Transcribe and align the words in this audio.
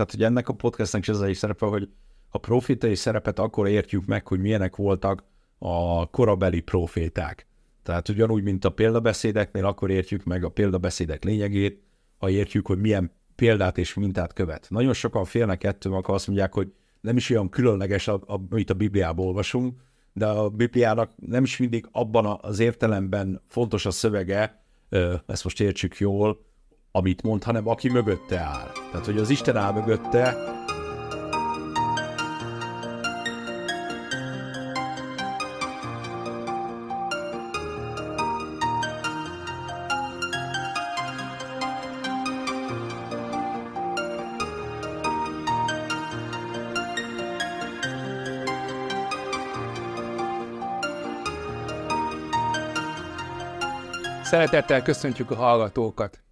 Tehát, 0.00 0.14
hogy 0.14 0.24
ennek 0.24 0.48
a 0.48 0.52
podcastnek 0.52 1.02
is 1.02 1.08
ez 1.08 1.20
egy 1.20 1.34
szerepe, 1.34 1.66
hogy 1.66 1.88
a 2.28 2.38
profétai 2.38 2.94
szerepet 2.94 3.38
akkor 3.38 3.68
értjük 3.68 4.06
meg, 4.06 4.26
hogy 4.26 4.40
milyenek 4.40 4.76
voltak 4.76 5.24
a 5.58 6.10
korabeli 6.10 6.60
proféták. 6.60 7.46
Tehát 7.82 8.08
ugyanúgy, 8.08 8.42
mint 8.42 8.64
a 8.64 8.70
példabeszédeknél, 8.70 9.66
akkor 9.66 9.90
értjük 9.90 10.24
meg 10.24 10.44
a 10.44 10.48
példabeszédek 10.48 11.24
lényegét, 11.24 11.82
ha 12.18 12.30
értjük, 12.30 12.66
hogy 12.66 12.78
milyen 12.78 13.12
példát 13.34 13.78
és 13.78 13.94
mintát 13.94 14.32
követ. 14.32 14.66
Nagyon 14.68 14.92
sokan 14.92 15.24
félnek 15.24 15.64
ettől, 15.64 15.94
akkor 15.94 16.14
azt 16.14 16.26
mondják, 16.26 16.54
hogy 16.54 16.72
nem 17.00 17.16
is 17.16 17.30
olyan 17.30 17.48
különleges, 17.48 18.08
amit 18.26 18.70
a 18.70 18.74
Bibliából 18.74 19.26
olvasunk, 19.26 19.80
de 20.12 20.26
a 20.26 20.48
Bibliának 20.48 21.12
nem 21.16 21.42
is 21.42 21.56
mindig 21.56 21.88
abban 21.92 22.38
az 22.40 22.58
értelemben 22.58 23.42
fontos 23.46 23.86
a 23.86 23.90
szövege, 23.90 24.62
ezt 25.26 25.44
most 25.44 25.60
értsük 25.60 25.96
jól, 25.96 26.48
amit 26.92 27.22
mond, 27.22 27.42
hanem 27.42 27.68
aki 27.68 27.88
mögötte 27.88 28.38
áll. 28.38 28.72
Tehát, 28.90 29.06
hogy 29.06 29.18
az 29.18 29.30
Isten 29.30 29.56
áll 29.56 29.72
mögötte, 29.72 30.36
Szeretettel 54.30 54.82
köszöntjük 54.82 55.30
a 55.30 55.34
hallgatókat! 55.34 56.29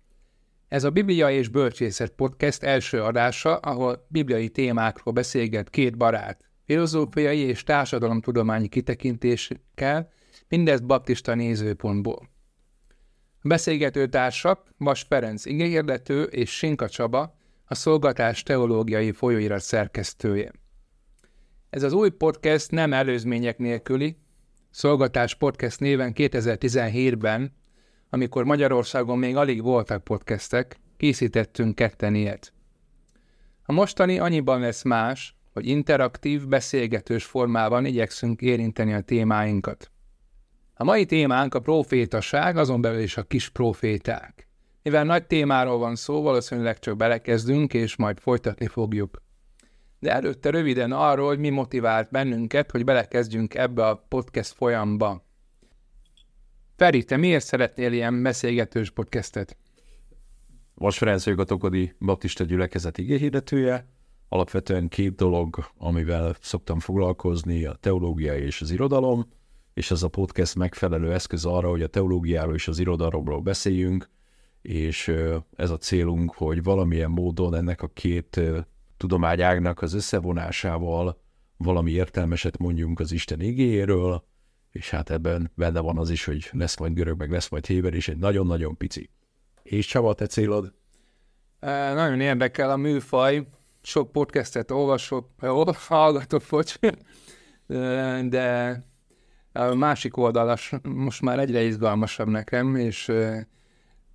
Ez 0.68 0.84
a 0.84 0.90
Biblia 0.90 1.30
és 1.30 1.48
Bölcsészet 1.48 2.10
podcast 2.10 2.62
első 2.62 3.02
adása, 3.02 3.56
ahol 3.56 4.06
bibliai 4.08 4.48
témákról 4.48 5.14
beszélget 5.14 5.70
két 5.70 5.96
barát, 5.96 6.50
filozófiai 6.64 7.38
és 7.38 7.62
társadalomtudományi 7.62 8.68
kitekintésekkel, 8.68 10.08
mindezt 10.48 10.86
baptista 10.86 11.34
nézőpontból. 11.34 12.28
A 13.40 13.48
beszélgető 13.48 14.06
társak 14.06 14.74
Vas 14.78 15.06
Ferenc 15.08 15.44
igényhirdető 15.44 16.22
és 16.22 16.56
Sinka 16.56 16.88
Csaba, 16.88 17.36
a 17.64 17.74
Szolgatás 17.74 18.42
Teológiai 18.42 19.12
Folyóirat 19.12 19.62
szerkesztője. 19.62 20.52
Ez 21.70 21.82
az 21.82 21.92
új 21.92 22.10
podcast 22.10 22.70
nem 22.70 22.92
előzmények 22.92 23.58
nélküli, 23.58 24.16
Szolgatás 24.70 25.34
Podcast 25.34 25.80
néven 25.80 26.12
2017-ben 26.14 27.56
amikor 28.10 28.44
Magyarországon 28.44 29.18
még 29.18 29.36
alig 29.36 29.62
voltak 29.62 30.04
podcastek, 30.04 30.80
készítettünk 30.96 31.74
ketten 31.74 32.14
ilyet. 32.14 32.52
A 33.64 33.72
mostani 33.72 34.18
annyiban 34.18 34.60
lesz 34.60 34.82
más, 34.82 35.36
hogy 35.52 35.66
interaktív, 35.66 36.46
beszélgetős 36.46 37.24
formában 37.24 37.84
igyekszünk 37.84 38.40
érinteni 38.40 38.92
a 38.92 39.00
témáinkat. 39.00 39.90
A 40.74 40.84
mai 40.84 41.06
témánk 41.06 41.54
a 41.54 41.60
profétaság, 41.60 42.56
azon 42.56 42.80
belül 42.80 43.00
is 43.00 43.16
a 43.16 43.22
kis 43.22 43.48
proféták. 43.48 44.48
Mivel 44.82 45.04
nagy 45.04 45.26
témáról 45.26 45.78
van 45.78 45.96
szó, 45.96 46.22
valószínűleg 46.22 46.78
csak 46.78 46.96
belekezdünk, 46.96 47.74
és 47.74 47.96
majd 47.96 48.18
folytatni 48.18 48.66
fogjuk. 48.66 49.22
De 49.98 50.12
előtte 50.12 50.50
röviden 50.50 50.92
arról, 50.92 51.26
hogy 51.26 51.38
mi 51.38 51.48
motivált 51.48 52.10
bennünket, 52.10 52.70
hogy 52.70 52.84
belekezdjünk 52.84 53.54
ebbe 53.54 53.86
a 53.86 54.04
podcast 54.08 54.52
folyamba. 54.52 55.27
Feri, 56.78 57.04
te 57.04 57.16
miért 57.16 57.44
szeretnél 57.44 57.92
ilyen 57.92 58.22
beszélgetős 58.22 58.90
podcastet? 58.90 59.56
Vas 60.74 60.98
Ferenc 60.98 61.24
vagyok 61.24 61.40
a 61.40 61.44
Tokodi 61.44 61.94
Baptista 62.00 62.44
gyülekezet 62.44 62.98
igéhirdetője. 62.98 63.86
Alapvetően 64.28 64.88
két 64.88 65.14
dolog, 65.14 65.70
amivel 65.78 66.36
szoktam 66.40 66.80
foglalkozni, 66.80 67.64
a 67.64 67.76
teológia 67.80 68.36
és 68.36 68.60
az 68.60 68.70
irodalom, 68.70 69.26
és 69.74 69.90
ez 69.90 70.02
a 70.02 70.08
podcast 70.08 70.54
megfelelő 70.54 71.12
eszköz 71.12 71.44
arra, 71.44 71.68
hogy 71.68 71.82
a 71.82 71.86
teológiáról 71.86 72.54
és 72.54 72.68
az 72.68 72.78
irodalomról 72.78 73.40
beszéljünk, 73.40 74.08
és 74.62 75.12
ez 75.56 75.70
a 75.70 75.78
célunk, 75.78 76.32
hogy 76.34 76.62
valamilyen 76.62 77.10
módon 77.10 77.54
ennek 77.54 77.82
a 77.82 77.88
két 77.88 78.40
tudományágnak 78.96 79.82
az 79.82 79.94
összevonásával 79.94 81.20
valami 81.56 81.90
értelmeset 81.90 82.58
mondjunk 82.58 83.00
az 83.00 83.12
Isten 83.12 83.40
igéjéről, 83.40 84.24
és 84.78 84.90
hát 84.90 85.10
ebben 85.10 85.50
benne 85.54 85.80
van 85.80 85.98
az 85.98 86.10
is, 86.10 86.24
hogy 86.24 86.50
lesz 86.52 86.78
majd 86.78 86.92
görög, 86.92 87.18
meg 87.18 87.30
lesz 87.30 87.48
majd 87.48 87.66
héber, 87.66 87.94
és 87.94 88.08
egy 88.08 88.16
nagyon-nagyon 88.16 88.76
pici. 88.76 89.10
És 89.62 89.86
Csaba, 89.86 90.14
te 90.14 90.26
célod? 90.26 90.72
E, 91.60 91.92
nagyon 91.92 92.20
érdekel 92.20 92.70
a 92.70 92.76
műfaj, 92.76 93.46
sok 93.82 94.12
podcastet 94.12 94.70
olvasok, 94.70 95.28
hallgatok, 95.74 96.42
bocs, 96.50 96.74
de 98.28 98.76
a 99.52 99.74
másik 99.74 100.16
oldalas 100.16 100.72
most 100.82 101.22
már 101.22 101.38
egyre 101.38 101.62
izgalmasabb 101.62 102.28
nekem, 102.28 102.76
és 102.76 103.12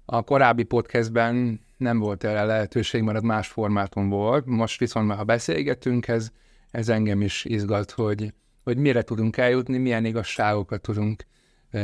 a 0.05 0.21
korábbi 0.21 0.63
podcastben 0.63 1.59
nem 1.77 1.99
volt 1.99 2.23
erre 2.23 2.43
lehetőség, 2.43 3.01
mert 3.01 3.17
az 3.17 3.23
más 3.23 3.47
formátum 3.47 4.09
volt. 4.09 4.45
Most 4.45 4.79
viszont 4.79 5.07
már 5.07 5.17
ha 5.17 5.23
beszélgetünk, 5.23 6.07
ez, 6.07 6.29
ez 6.71 6.89
engem 6.89 7.21
is 7.21 7.45
izgat, 7.45 7.91
hogy 7.91 8.33
hogy 8.63 8.77
mire 8.77 9.01
tudunk 9.01 9.37
eljutni, 9.37 9.77
milyen 9.77 10.05
igazságokat 10.05 10.81
tudunk 10.81 11.25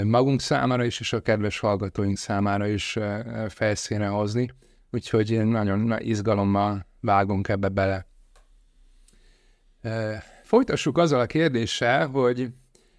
magunk 0.03 0.41
számára 0.41 0.83
is, 0.83 0.99
és 0.99 1.13
a 1.13 1.21
kedves 1.21 1.59
hallgatóink 1.59 2.17
számára 2.17 2.67
is 2.67 2.97
felszínre 3.47 4.07
hozni. 4.07 4.51
Úgyhogy 4.91 5.45
nagyon 5.45 5.95
izgalommal 5.99 6.87
vágunk 6.99 7.47
ebbe 7.47 7.69
bele. 7.69 8.07
Folytassuk 10.43 10.97
azzal 10.97 11.19
a 11.19 11.25
kérdéssel, 11.25 12.07
hogy 12.07 12.49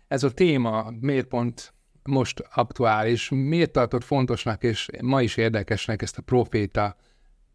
ez 0.09 0.23
a 0.23 0.31
téma 0.31 0.91
miért 1.01 1.27
pont 1.27 1.75
most 2.03 2.45
aktuális, 2.55 3.29
miért 3.29 3.73
tartott 3.73 4.05
fontosnak 4.05 4.63
és 4.63 4.89
ma 5.03 5.23
is 5.23 5.37
érdekesnek 5.37 6.03
ezt 6.03 6.19
a 6.19 6.23
proféta 6.23 6.97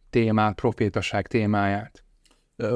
témát, 0.09 0.55
profétaság 0.55 1.27
témáját? 1.27 2.03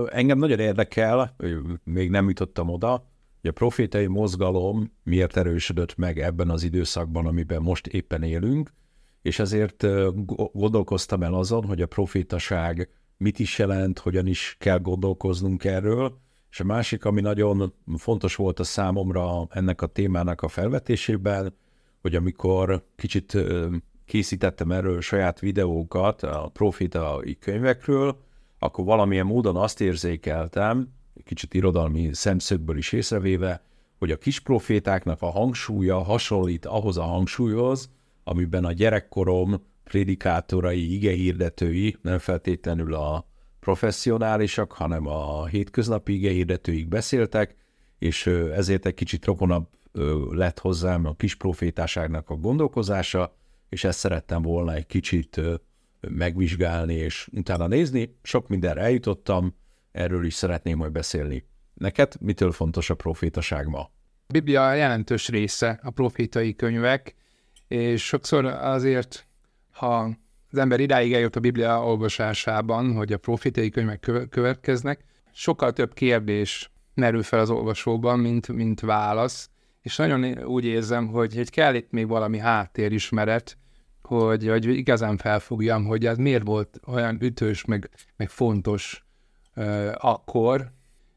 Engem 0.05 0.37
nagyon 0.37 0.59
érdekel, 0.59 1.35
még 1.83 2.09
nem 2.09 2.27
jutottam 2.27 2.69
oda, 2.69 3.08
a 3.47 3.51
profétai 3.51 4.07
mozgalom 4.07 4.91
miért 5.03 5.37
erősödött 5.37 5.95
meg 5.95 6.19
ebben 6.19 6.49
az 6.49 6.63
időszakban, 6.63 7.25
amiben 7.25 7.61
most 7.61 7.87
éppen 7.87 8.23
élünk, 8.23 8.73
és 9.21 9.39
ezért 9.39 9.85
gondolkoztam 10.51 11.23
el 11.23 11.33
azon, 11.33 11.65
hogy 11.65 11.81
a 11.81 11.87
profétaság 11.87 12.89
mit 13.17 13.39
is 13.39 13.57
jelent, 13.57 13.99
hogyan 13.99 14.27
is 14.27 14.55
kell 14.59 14.79
gondolkoznunk 14.79 15.63
erről, 15.63 16.17
és 16.51 16.59
a 16.59 16.63
másik, 16.63 17.05
ami 17.05 17.21
nagyon 17.21 17.73
fontos 17.97 18.35
volt 18.35 18.59
a 18.59 18.63
számomra 18.63 19.47
ennek 19.49 19.81
a 19.81 19.87
témának 19.87 20.41
a 20.41 20.47
felvetésében, 20.47 21.55
hogy 22.01 22.15
amikor 22.15 22.85
kicsit 22.95 23.37
készítettem 24.05 24.71
erről 24.71 25.01
saját 25.01 25.39
videókat 25.39 26.23
a 26.23 26.49
profétai 26.53 27.37
könyvekről, 27.37 28.19
akkor 28.59 28.85
valamilyen 28.85 29.25
módon 29.25 29.55
azt 29.55 29.81
érzékeltem, 29.81 30.87
kicsit 31.23 31.53
irodalmi 31.53 32.09
szemszögből 32.13 32.77
is 32.77 32.91
észrevéve, 32.91 33.63
hogy 33.97 34.11
a 34.11 34.17
kis 34.17 34.39
profétáknak 34.39 35.21
a 35.21 35.29
hangsúlya 35.29 36.03
hasonlít 36.03 36.65
ahhoz 36.65 36.97
a 36.97 37.03
hangsúlyhoz, 37.03 37.89
amiben 38.23 38.65
a 38.65 38.71
gyerekkorom 38.71 39.67
prédikátorai, 39.83 40.93
igehirdetői, 40.93 41.95
nem 42.01 42.17
feltétlenül 42.17 42.93
a 42.93 43.27
professzionálisak, 43.59 44.71
hanem 44.71 45.07
a 45.07 45.45
hétköznapi 45.45 46.13
igehirdetőik 46.13 46.87
beszéltek, 46.87 47.55
és 47.99 48.27
ezért 48.55 48.85
egy 48.85 48.93
kicsit 48.93 49.25
rokonabb 49.25 49.67
lett 50.31 50.59
hozzám 50.59 51.05
a 51.05 51.15
kis 51.15 51.35
profétáságnak 51.35 52.29
a 52.29 52.35
gondolkozása, 52.35 53.35
és 53.69 53.83
ezt 53.83 53.99
szerettem 53.99 54.41
volna 54.41 54.73
egy 54.73 54.85
kicsit 54.85 55.41
megvizsgálni 55.99 56.93
és 56.93 57.29
utána 57.31 57.67
nézni. 57.67 58.17
Sok 58.21 58.47
mindenre 58.47 58.81
eljutottam, 58.81 59.55
erről 59.99 60.25
is 60.25 60.33
szeretném 60.33 60.77
majd 60.77 60.91
beszélni. 60.91 61.45
Neked 61.73 62.13
mitől 62.19 62.51
fontos 62.51 62.89
a 62.89 62.95
profétaság 62.95 63.67
ma? 63.67 63.79
A 64.27 64.31
Biblia 64.31 64.73
jelentős 64.73 65.27
része 65.27 65.79
a 65.83 65.89
profétai 65.89 66.55
könyvek, 66.55 67.15
és 67.67 68.05
sokszor 68.05 68.45
azért, 68.45 69.27
ha 69.71 70.15
az 70.51 70.57
ember 70.57 70.79
idáig 70.79 71.13
eljött 71.13 71.35
a 71.35 71.39
Biblia 71.39 71.85
olvasásában, 71.85 72.93
hogy 72.93 73.13
a 73.13 73.17
profétai 73.17 73.69
könyvek 73.69 74.11
következnek, 74.29 75.03
sokkal 75.31 75.73
több 75.73 75.93
kérdés 75.93 76.71
merül 76.93 77.23
fel 77.23 77.39
az 77.39 77.49
olvasóban, 77.49 78.19
mint, 78.19 78.47
mint 78.47 78.79
válasz, 78.79 79.49
és 79.81 79.95
nagyon 79.95 80.43
úgy 80.43 80.65
érzem, 80.65 81.07
hogy, 81.07 81.35
hogy 81.35 81.49
kell 81.49 81.75
itt 81.75 81.91
még 81.91 82.07
valami 82.07 82.37
háttérismeret, 82.37 83.57
hogy, 84.01 84.47
hogy 84.47 84.65
igazán 84.65 85.17
felfogjam, 85.17 85.85
hogy 85.85 86.05
ez 86.05 86.17
miért 86.17 86.45
volt 86.45 86.79
olyan 86.85 87.17
ütős, 87.21 87.65
meg, 87.65 87.89
meg 88.17 88.29
fontos 88.29 89.03
akkor, 89.93 90.71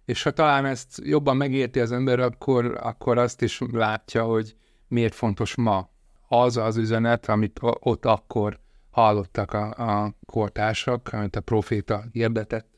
és 0.04 0.22
ha 0.22 0.30
talán 0.30 0.64
ezt 0.64 1.00
jobban 1.04 1.36
megérti 1.36 1.80
az 1.80 1.92
ember, 1.92 2.20
akkor, 2.20 2.78
akkor 2.82 3.18
azt 3.18 3.42
is 3.42 3.60
látja, 3.70 4.24
hogy 4.24 4.56
miért 4.88 5.14
fontos 5.14 5.54
ma 5.54 5.90
az 6.28 6.56
az 6.56 6.76
üzenet, 6.76 7.28
amit 7.28 7.58
ott 7.62 8.04
akkor 8.04 8.60
hallottak 8.90 9.52
a, 9.52 9.70
a 9.70 10.14
kortársak, 10.26 11.08
amit 11.12 11.36
a 11.36 11.40
proféta 11.40 12.04
hirdetett, 12.12 12.72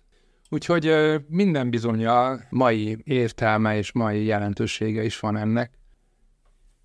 Úgyhogy 0.54 0.94
minden 1.28 1.70
bizonyal 1.70 2.40
mai 2.50 2.98
értelme 3.04 3.76
és 3.76 3.92
mai 3.92 4.24
jelentősége 4.24 5.04
is 5.04 5.20
van 5.20 5.36
ennek. 5.36 5.78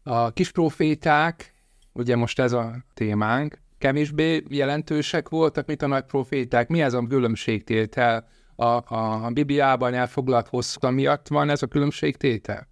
A 0.03 0.31
kis 0.31 0.51
proféták, 0.51 1.53
ugye 1.93 2.15
most 2.15 2.39
ez 2.39 2.51
a 2.51 2.75
témánk, 2.93 3.59
kevésbé 3.77 4.43
jelentősek 4.49 5.29
voltak, 5.29 5.67
mint 5.67 5.81
a 5.81 5.87
nagy 5.87 6.03
proféták. 6.03 6.67
Mi 6.67 6.81
ez 6.81 6.93
a 6.93 7.07
különbségtétel? 7.07 8.27
A, 8.59 8.93
a, 8.95 9.25
a 9.25 9.29
Bibliában 9.29 9.93
elfoglalt 9.93 10.47
hosszú 10.47 10.87
miatt 10.89 11.27
van 11.27 11.49
ez 11.49 11.61
a 11.61 11.67
különbségtétel? 11.67 12.67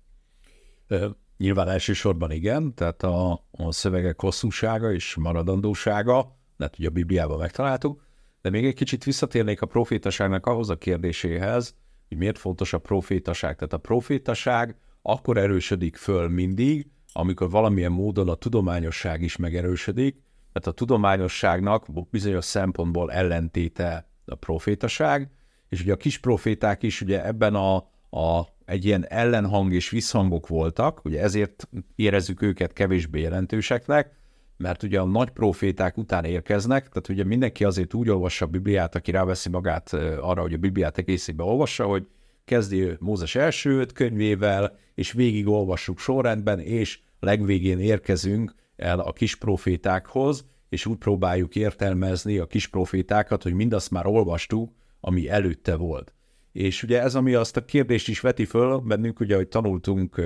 Nyilván 1.38 1.68
elsősorban 1.68 2.32
igen, 2.32 2.74
tehát 2.74 3.04
a, 3.04 3.32
a 3.52 3.72
szövegek 3.72 4.22
hosszúsága 4.22 4.92
és 4.92 5.16
maradandósága, 5.16 6.38
mert 6.58 6.80
ugye 6.80 6.88
a 6.88 6.92
Bibliában 6.92 7.38
megtaláltuk, 7.38 8.04
de 8.42 8.50
még 8.50 8.66
egy 8.66 8.74
kicsit 8.74 9.04
visszatérnék 9.04 9.62
a 9.62 9.66
profétaságnak 9.66 10.46
ahhoz 10.46 10.70
a 10.70 10.78
kérdéséhez, 10.78 11.76
hogy 12.08 12.18
miért 12.18 12.38
fontos 12.38 12.74
a 12.74 12.78
profétaság. 12.78 13.56
Tehát 13.56 13.74
a 13.74 13.78
profétaság 13.78 14.76
akkor 15.02 15.38
erősödik 15.38 15.96
föl 15.96 16.30
mindig, 16.30 16.88
amikor 17.14 17.50
valamilyen 17.50 17.92
módon 17.92 18.30
a 18.30 18.36
tudományosság 18.36 19.22
is 19.22 19.36
megerősödik, 19.36 20.16
tehát 20.54 20.68
a 20.68 20.72
tudományosságnak 20.72 21.86
bizonyos 22.10 22.46
szempontból 22.46 23.12
ellentéte 23.12 24.10
a 24.26 24.36
profétaság, 24.36 25.30
és 25.70 25.82
ugye 25.82 25.94
a 25.94 25.98
kis 25.98 26.18
proféták 26.18 26.84
is 26.84 27.02
ugye 27.02 27.26
ebben 27.26 27.56
a, 27.56 27.76
a 28.10 28.56
egy 28.66 28.86
ilyen 28.86 29.06
ellenhang 29.08 29.74
és 29.74 29.90
visszhangok 29.90 30.48
voltak, 30.48 31.06
ugye 31.06 31.22
ezért 31.22 31.70
érezzük 31.96 32.42
őket 32.42 32.74
kevésbé 32.74 33.22
jelentőseknek, 33.22 34.16
mert 34.58 34.84
ugye 34.84 35.00
a 35.00 35.06
nagy 35.06 35.30
proféták 35.30 35.98
után 35.98 36.26
érkeznek, 36.26 36.90
tehát 36.90 37.10
ugye 37.10 37.24
mindenki 37.24 37.64
azért 37.64 37.94
úgy 37.94 38.10
olvassa 38.10 38.46
a 38.46 38.48
Bibliát, 38.48 38.96
aki 38.96 39.12
ráveszi 39.12 39.50
magát 39.50 39.94
arra, 40.20 40.42
hogy 40.42 40.54
a 40.54 40.58
Bibliát 40.58 40.98
egészében 40.98 41.48
olvassa, 41.48 41.86
hogy 41.86 42.08
kezdi 42.46 42.92
Mózes 43.00 43.36
első 43.36 43.80
öt 43.80 43.92
könyvével, 43.92 44.78
és 44.96 45.12
végig 45.12 45.48
olvassuk 45.48 46.00
sorrendben, 46.00 46.60
és 46.60 47.00
legvégén 47.20 47.80
érkezünk 47.80 48.56
el 48.76 49.00
a 49.00 49.14
kis 49.14 49.36
profétákhoz, 49.36 50.46
és 50.70 50.86
úgy 50.86 50.98
próbáljuk 50.98 51.56
értelmezni 51.56 52.38
a 52.38 52.48
kis 52.48 52.68
profétákat, 52.68 53.44
hogy 53.44 53.54
mindazt 53.54 53.92
már 53.92 54.06
olvastuk, 54.06 54.72
ami 55.00 55.30
előtte 55.30 55.76
volt. 55.76 56.14
És 56.52 56.84
ugye 56.84 57.02
ez, 57.02 57.16
ami 57.16 57.34
azt 57.34 57.58
a 57.58 57.66
kérdést 57.66 58.08
is 58.08 58.20
veti 58.20 58.46
föl 58.46 58.78
bennünk, 58.78 59.20
ugye, 59.20 59.36
hogy 59.36 59.48
tanultunk 59.48 60.22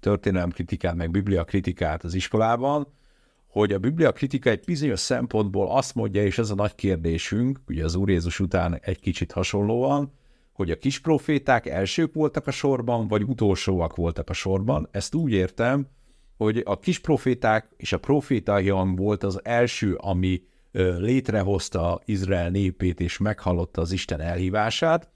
történelemkritikát, 0.00 0.94
meg 0.94 1.10
bibliakritikát 1.10 2.04
az 2.04 2.14
iskolában, 2.14 2.92
hogy 3.46 3.72
a 3.72 3.78
Biblia 3.78 4.12
kritika 4.12 4.50
egy 4.50 4.64
bizonyos 4.64 5.00
szempontból 5.00 5.70
azt 5.70 5.94
mondja, 5.94 6.24
és 6.24 6.38
ez 6.38 6.50
a 6.50 6.54
nagy 6.54 6.74
kérdésünk, 6.74 7.58
ugye 7.68 7.84
az 7.84 7.94
Úr 7.94 8.08
Jézus 8.08 8.40
után 8.40 8.78
egy 8.82 9.00
kicsit 9.00 9.32
hasonlóan, 9.32 10.12
hogy 10.52 10.70
a 10.70 10.78
kis 10.78 11.00
proféták 11.00 11.66
elsők 11.66 12.14
voltak 12.14 12.46
a 12.46 12.50
sorban, 12.50 13.08
vagy 13.08 13.22
utolsóak 13.22 13.96
voltak 13.96 14.30
a 14.30 14.32
sorban. 14.32 14.88
Ezt 14.90 15.14
úgy 15.14 15.32
értem, 15.32 15.86
hogy 16.36 16.62
a 16.64 16.78
kis 16.78 16.98
proféták 16.98 17.70
és 17.76 17.92
a 17.92 17.98
profétai 17.98 18.68
hang 18.68 18.98
volt 18.98 19.22
az 19.22 19.40
első, 19.44 19.94
ami 19.94 20.42
létrehozta 20.72 22.00
Izrael 22.04 22.50
népét 22.50 23.00
és 23.00 23.18
meghallotta 23.18 23.80
az 23.80 23.92
Isten 23.92 24.20
elhívását, 24.20 25.10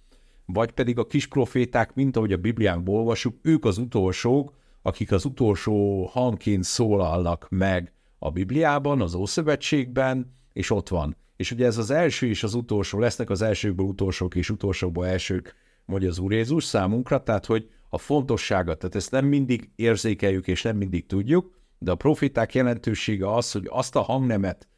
vagy 0.46 0.70
pedig 0.70 0.98
a 0.98 1.06
kis 1.06 1.26
proféták, 1.26 1.94
mint 1.94 2.16
ahogy 2.16 2.32
a 2.32 2.36
Bibliánkból 2.36 2.98
olvasjuk, 2.98 3.36
ők 3.42 3.64
az 3.64 3.78
utolsók, 3.78 4.52
akik 4.82 5.12
az 5.12 5.24
utolsó 5.24 6.04
hangként 6.04 6.64
szólalnak 6.64 7.46
meg 7.50 7.92
a 8.18 8.30
Bibliában, 8.30 9.00
az 9.00 9.14
Ószövetségben, 9.14 10.32
és 10.52 10.70
ott 10.70 10.88
van. 10.88 11.16
És 11.36 11.50
ugye 11.50 11.66
ez 11.66 11.78
az 11.78 11.90
első 11.90 12.26
és 12.26 12.42
az 12.42 12.54
utolsó, 12.54 12.98
lesznek 12.98 13.30
az 13.30 13.42
elsőkből 13.42 13.86
utolsók 13.86 14.34
és 14.34 14.50
utolsókból 14.50 15.06
elsők, 15.06 15.54
mondja 15.84 16.08
az 16.08 16.18
Úr 16.18 16.32
Jézus 16.32 16.64
számunkra, 16.64 17.22
tehát 17.22 17.46
hogy 17.46 17.68
a 17.88 17.98
fontossága, 17.98 18.74
tehát 18.74 18.94
ezt 18.94 19.10
nem 19.10 19.26
mindig 19.26 19.70
érzékeljük 19.76 20.46
és 20.46 20.62
nem 20.62 20.76
mindig 20.76 21.06
tudjuk, 21.06 21.50
de 21.78 21.90
a 21.90 21.94
profiták 21.94 22.54
jelentősége 22.54 23.34
az, 23.34 23.52
hogy 23.52 23.66
azt 23.70 23.96
a 23.96 24.00
hangnemet 24.00 24.68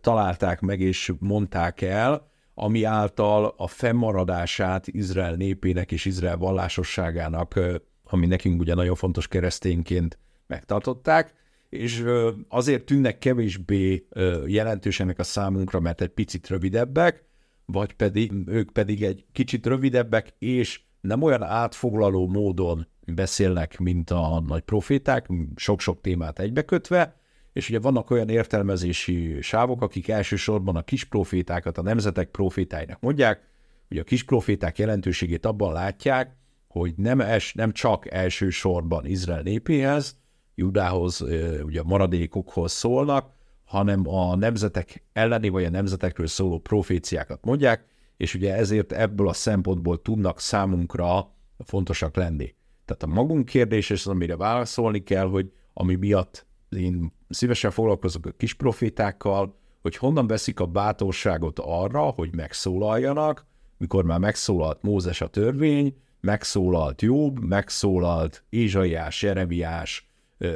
találták 0.00 0.60
meg 0.60 0.80
és 0.80 1.12
mondták 1.18 1.80
el, 1.80 2.28
ami 2.54 2.84
által 2.84 3.54
a 3.56 3.66
fennmaradását 3.66 4.86
Izrael 4.86 5.34
népének 5.34 5.92
és 5.92 6.04
Izrael 6.04 6.36
vallásosságának, 6.36 7.60
ami 8.04 8.26
nekünk 8.26 8.60
ugye 8.60 8.74
nagyon 8.74 8.94
fontos 8.94 9.28
keresztényként 9.28 10.18
megtartották, 10.46 11.34
és 11.68 12.04
azért 12.48 12.84
tűnnek 12.84 13.18
kevésbé 13.18 14.06
jelentősenek 14.46 15.18
a 15.18 15.22
számunkra, 15.22 15.80
mert 15.80 16.00
egy 16.00 16.08
picit 16.08 16.48
rövidebbek, 16.48 17.24
vagy 17.64 17.92
pedig 17.92 18.32
ők 18.46 18.70
pedig 18.70 19.02
egy 19.02 19.24
kicsit 19.32 19.66
rövidebbek, 19.66 20.34
és 20.38 20.80
nem 21.00 21.22
olyan 21.22 21.42
átfoglaló 21.42 22.28
módon 22.28 22.86
beszélnek, 23.06 23.78
mint 23.78 24.10
a 24.10 24.42
nagy 24.46 24.62
proféták, 24.62 25.26
sok-sok 25.56 26.00
témát 26.00 26.38
egybekötve, 26.38 27.19
és 27.60 27.68
ugye 27.68 27.78
vannak 27.78 28.10
olyan 28.10 28.28
értelmezési 28.28 29.40
sávok, 29.40 29.82
akik 29.82 30.08
elsősorban 30.08 30.76
a 30.76 30.82
kis 30.82 31.04
profétákat 31.04 31.78
a 31.78 31.82
nemzetek 31.82 32.30
profétáinak 32.30 33.00
mondják, 33.00 33.48
hogy 33.88 33.98
a 33.98 34.04
kis 34.04 34.24
proféták 34.24 34.78
jelentőségét 34.78 35.46
abban 35.46 35.72
látják, 35.72 36.36
hogy 36.68 36.94
nem, 36.96 37.20
es, 37.20 37.54
nem 37.54 37.72
csak 37.72 38.12
elsősorban 38.12 39.06
Izrael 39.06 39.42
népéhez, 39.42 40.16
Judához, 40.54 41.24
ugye 41.62 41.80
a 41.80 41.84
maradékokhoz 41.84 42.72
szólnak, 42.72 43.32
hanem 43.64 44.08
a 44.08 44.36
nemzetek 44.36 45.04
elleni 45.12 45.48
vagy 45.48 45.64
a 45.64 45.70
nemzetekről 45.70 46.26
szóló 46.26 46.58
proféciákat 46.58 47.44
mondják, 47.44 47.84
és 48.16 48.34
ugye 48.34 48.54
ezért 48.54 48.92
ebből 48.92 49.28
a 49.28 49.32
szempontból 49.32 50.02
tudnak 50.02 50.40
számunkra 50.40 51.34
fontosak 51.58 52.16
lenni. 52.16 52.54
Tehát 52.84 53.02
a 53.02 53.06
magunk 53.06 53.44
kérdés, 53.44 53.90
és 53.90 54.06
az, 54.06 54.12
amire 54.12 54.36
válaszolni 54.36 55.02
kell, 55.02 55.26
hogy 55.26 55.52
ami 55.72 55.94
miatt 55.94 56.48
én 56.76 57.12
szívesen 57.28 57.70
foglalkozok 57.70 58.26
a 58.26 58.30
kis 58.30 58.54
profétákkal, 58.54 59.58
hogy 59.82 59.96
honnan 59.96 60.26
veszik 60.26 60.60
a 60.60 60.66
bátorságot 60.66 61.58
arra, 61.58 62.00
hogy 62.00 62.34
megszólaljanak, 62.34 63.46
mikor 63.76 64.04
már 64.04 64.18
megszólalt 64.18 64.82
Mózes 64.82 65.20
a 65.20 65.28
törvény, 65.28 65.96
megszólalt 66.20 67.02
Jobb, 67.02 67.40
megszólalt 67.40 68.44
Ézsaiás, 68.48 69.22
Jeremiás, 69.22 70.08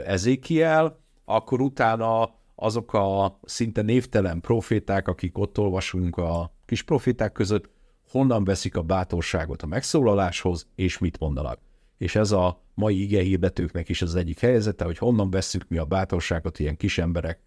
Ezékiel, 0.05 0.99
akkor 1.25 1.61
utána 1.61 2.35
azok 2.55 2.93
a 2.93 3.39
szinte 3.43 3.83
névtelen 3.83 4.41
proféták, 4.41 5.09
akik 5.09 5.39
ott 5.39 5.59
olvasunk 5.59 6.17
a 6.17 6.53
kis 6.67 6.83
proféták 6.83 7.33
között, 7.33 7.71
honnan 8.11 8.45
veszik 8.45 8.77
a 8.77 8.83
bátorságot 8.83 9.63
a 9.63 9.67
megszólaláshoz, 9.67 10.67
és 10.75 10.99
mit 10.99 11.19
mondanak. 11.19 11.59
És 11.99 12.15
ez 12.17 12.31
a 12.31 12.64
mai 12.75 13.03
ige 13.03 13.23
hirdetőknek 13.23 13.89
is 13.89 14.03
az 14.03 14.15
egyik 14.15 14.41
helyzete, 14.41 14.85
hogy 14.85 14.99
honnan 14.99 15.31
veszük 15.31 15.69
mi 15.69 15.77
a 15.77 15.85
bátorságot 15.85 16.59
ilyen 16.59 16.77
kis 16.77 16.99
emberek, 16.99 17.41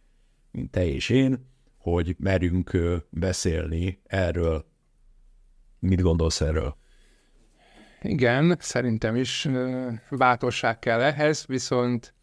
mint 0.51 0.71
te 0.71 0.85
és 0.85 1.09
én, 1.09 1.49
hogy 1.77 2.15
merünk 2.19 2.77
beszélni 3.09 4.01
erről. 4.05 4.65
Mit 5.79 6.01
gondolsz 6.01 6.41
erről? 6.41 6.77
Igen, 8.01 8.57
szerintem 8.59 9.15
is 9.15 9.47
bátorság 10.09 10.79
kell 10.79 11.01
ehhez, 11.01 11.45
viszont 11.45 12.13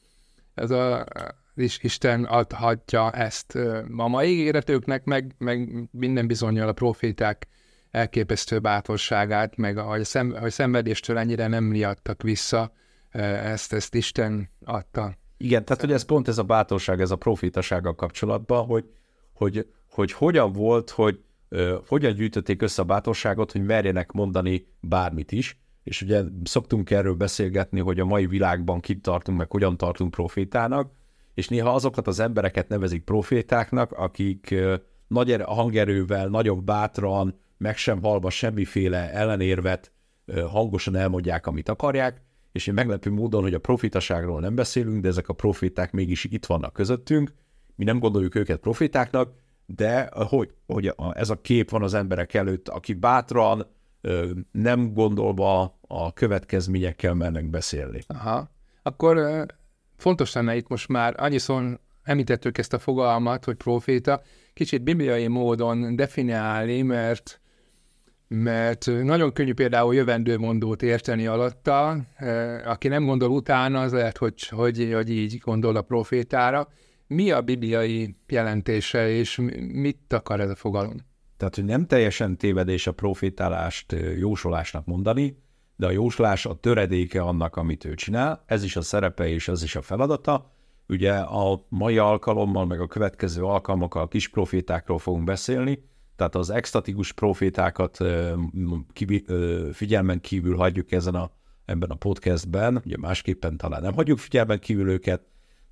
ez 0.54 0.70
a 0.70 1.06
és 1.54 1.78
Isten 1.82 2.24
adhatja 2.24 3.10
ezt 3.10 3.54
a 3.96 4.08
mai 4.08 4.28
ígéretőknek, 4.28 5.04
meg, 5.04 5.34
meg 5.38 5.88
minden 5.90 6.26
bizonyal 6.26 6.68
a 6.68 6.72
proféták 6.72 7.46
elképesztő 7.90 8.58
bátorságát, 8.58 9.56
meg 9.56 9.76
ahogy, 9.76 10.04
szem, 10.04 10.32
ahogy 10.36 10.50
szenvedéstől 10.50 11.18
ennyire 11.18 11.46
nem 11.46 11.72
riadtak 11.72 12.22
vissza, 12.22 12.72
ezt, 13.20 13.72
ezt 13.72 13.94
Isten 13.94 14.48
adta. 14.64 15.14
Igen, 15.36 15.64
tehát 15.64 15.80
hogy 15.80 15.92
ez 15.92 16.04
pont 16.04 16.28
ez 16.28 16.38
a 16.38 16.42
bátorság, 16.42 17.00
ez 17.00 17.10
a 17.10 17.16
profétasággal 17.16 17.94
kapcsolatban, 17.94 18.66
hogy, 18.66 18.90
hogy, 19.32 19.68
hogy 19.90 20.12
hogyan 20.12 20.52
volt, 20.52 20.90
hogy 20.90 21.20
uh, 21.50 21.74
hogyan 21.86 22.14
gyűjtötték 22.14 22.62
össze 22.62 22.82
a 22.82 22.84
bátorságot, 22.84 23.52
hogy 23.52 23.64
merjenek 23.64 24.12
mondani 24.12 24.66
bármit 24.80 25.32
is, 25.32 25.58
és 25.82 26.02
ugye 26.02 26.22
szoktunk 26.44 26.90
erről 26.90 27.14
beszélgetni, 27.14 27.80
hogy 27.80 28.00
a 28.00 28.04
mai 28.04 28.26
világban 28.26 28.80
kit 28.80 29.02
tartunk, 29.02 29.38
meg 29.38 29.50
hogyan 29.50 29.76
tartunk 29.76 30.10
profétának, 30.10 30.92
és 31.34 31.48
néha 31.48 31.74
azokat 31.74 32.06
az 32.06 32.20
embereket 32.20 32.68
nevezik 32.68 33.04
profétáknak, 33.04 33.92
akik 33.92 34.54
nagy 35.06 35.32
er- 35.32 35.44
hangerővel, 35.44 36.28
nagyobb 36.28 36.64
bátran, 36.64 37.40
meg 37.58 37.76
sem 37.76 38.02
halva 38.02 38.30
semmiféle 38.30 39.12
ellenérvet 39.12 39.92
hangosan 40.46 40.96
elmondják, 40.96 41.46
amit 41.46 41.68
akarják, 41.68 42.22
és 42.54 42.66
én 42.66 42.74
meglepő 42.74 43.10
módon, 43.10 43.42
hogy 43.42 43.54
a 43.54 43.58
profitaságról 43.58 44.40
nem 44.40 44.54
beszélünk, 44.54 45.02
de 45.02 45.08
ezek 45.08 45.28
a 45.28 45.32
profiták 45.32 45.92
mégis 45.92 46.24
itt 46.24 46.46
vannak 46.46 46.72
közöttünk, 46.72 47.32
mi 47.76 47.84
nem 47.84 47.98
gondoljuk 47.98 48.34
őket 48.34 48.60
profitáknak, 48.60 49.32
de 49.66 50.08
hogy, 50.12 50.54
hogy 50.66 50.94
ez 51.12 51.30
a 51.30 51.40
kép 51.40 51.70
van 51.70 51.82
az 51.82 51.94
emberek 51.94 52.34
előtt, 52.34 52.68
aki 52.68 52.92
bátran, 52.92 53.66
nem 54.52 54.92
gondolva 54.92 55.78
a 55.80 56.12
következményekkel 56.12 57.14
mennek 57.14 57.50
beszélni. 57.50 58.00
Aha. 58.06 58.50
Akkor 58.82 59.46
fontos 59.96 60.32
lenne 60.32 60.56
itt 60.56 60.68
most 60.68 60.88
már, 60.88 61.14
annyiszor 61.16 61.80
említettük 62.02 62.58
ezt 62.58 62.72
a 62.72 62.78
fogalmat, 62.78 63.44
hogy 63.44 63.56
proféta, 63.56 64.22
kicsit 64.52 64.82
bibliai 64.82 65.26
módon 65.26 65.96
definiálni, 65.96 66.82
mert 66.82 67.40
mert 68.28 68.86
nagyon 68.86 69.32
könnyű 69.32 69.54
például 69.54 69.94
jövendőmondót 69.94 70.82
érteni 70.82 71.26
alatta, 71.26 71.96
aki 72.64 72.88
nem 72.88 73.04
gondol 73.04 73.30
utána, 73.30 73.80
az 73.80 73.92
lehet, 73.92 74.18
hogy, 74.18 74.48
hogy, 74.48 74.90
hogy 74.94 75.10
így 75.10 75.38
gondol 75.38 75.76
a 75.76 75.82
profétára. 75.82 76.68
Mi 77.06 77.30
a 77.30 77.42
bibliai 77.42 78.16
jelentése, 78.28 79.08
és 79.08 79.40
mit 79.72 80.12
akar 80.12 80.40
ez 80.40 80.50
a 80.50 80.54
fogalom? 80.54 80.96
Tehát, 81.36 81.54
hogy 81.54 81.64
nem 81.64 81.86
teljesen 81.86 82.36
tévedés 82.36 82.86
a 82.86 82.92
profétálást 82.92 83.94
jósolásnak 84.18 84.86
mondani, 84.86 85.42
de 85.76 85.86
a 85.86 85.90
jóslás 85.90 86.46
a 86.46 86.54
töredéke 86.54 87.20
annak, 87.20 87.56
amit 87.56 87.84
ő 87.84 87.94
csinál, 87.94 88.42
ez 88.46 88.64
is 88.64 88.76
a 88.76 88.82
szerepe 88.82 89.28
és 89.28 89.48
ez 89.48 89.62
is 89.62 89.76
a 89.76 89.82
feladata. 89.82 90.52
Ugye 90.88 91.12
a 91.12 91.66
mai 91.68 91.98
alkalommal, 91.98 92.66
meg 92.66 92.80
a 92.80 92.86
következő 92.86 93.42
alkalmakkal 93.42 94.02
a 94.02 94.08
kis 94.08 94.28
profétákról 94.28 94.98
fogunk 94.98 95.24
beszélni, 95.24 95.82
tehát 96.16 96.34
az 96.34 96.50
extatikus 96.50 97.12
profétákat 97.12 97.98
figyelmen 99.72 100.20
kívül 100.20 100.56
hagyjuk 100.56 100.92
ezen 100.92 101.14
a, 101.14 101.30
ebben 101.64 101.90
a 101.90 101.94
podcastben, 101.94 102.82
ugye 102.84 102.96
másképpen 102.96 103.56
talán 103.56 103.82
nem 103.82 103.94
hagyjuk 103.94 104.18
figyelmen 104.18 104.58
kívül 104.58 104.88
őket, 104.88 105.22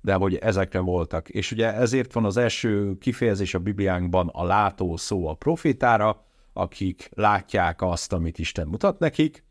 de 0.01 0.13
hogy 0.13 0.35
ezekre 0.35 0.79
voltak. 0.79 1.29
És 1.29 1.51
ugye 1.51 1.73
ezért 1.73 2.13
van 2.13 2.25
az 2.25 2.37
első 2.37 2.97
kifejezés 2.97 3.53
a 3.53 3.59
Bibliánkban 3.59 4.27
a 4.27 4.43
látó 4.43 4.97
szó 4.97 5.27
a 5.27 5.33
profétára, 5.33 6.25
akik 6.53 7.09
látják 7.13 7.81
azt, 7.81 8.13
amit 8.13 8.39
Isten 8.39 8.67
mutat 8.67 8.99
nekik, 8.99 9.43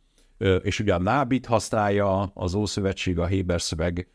és 0.62 0.80
ugye 0.80 0.94
a 0.94 0.98
nábit 0.98 1.46
használja 1.46 2.22
az 2.22 2.54
Ószövetség, 2.54 3.18
a 3.18 3.26
Héber 3.26 3.60
szöveg. 3.60 4.08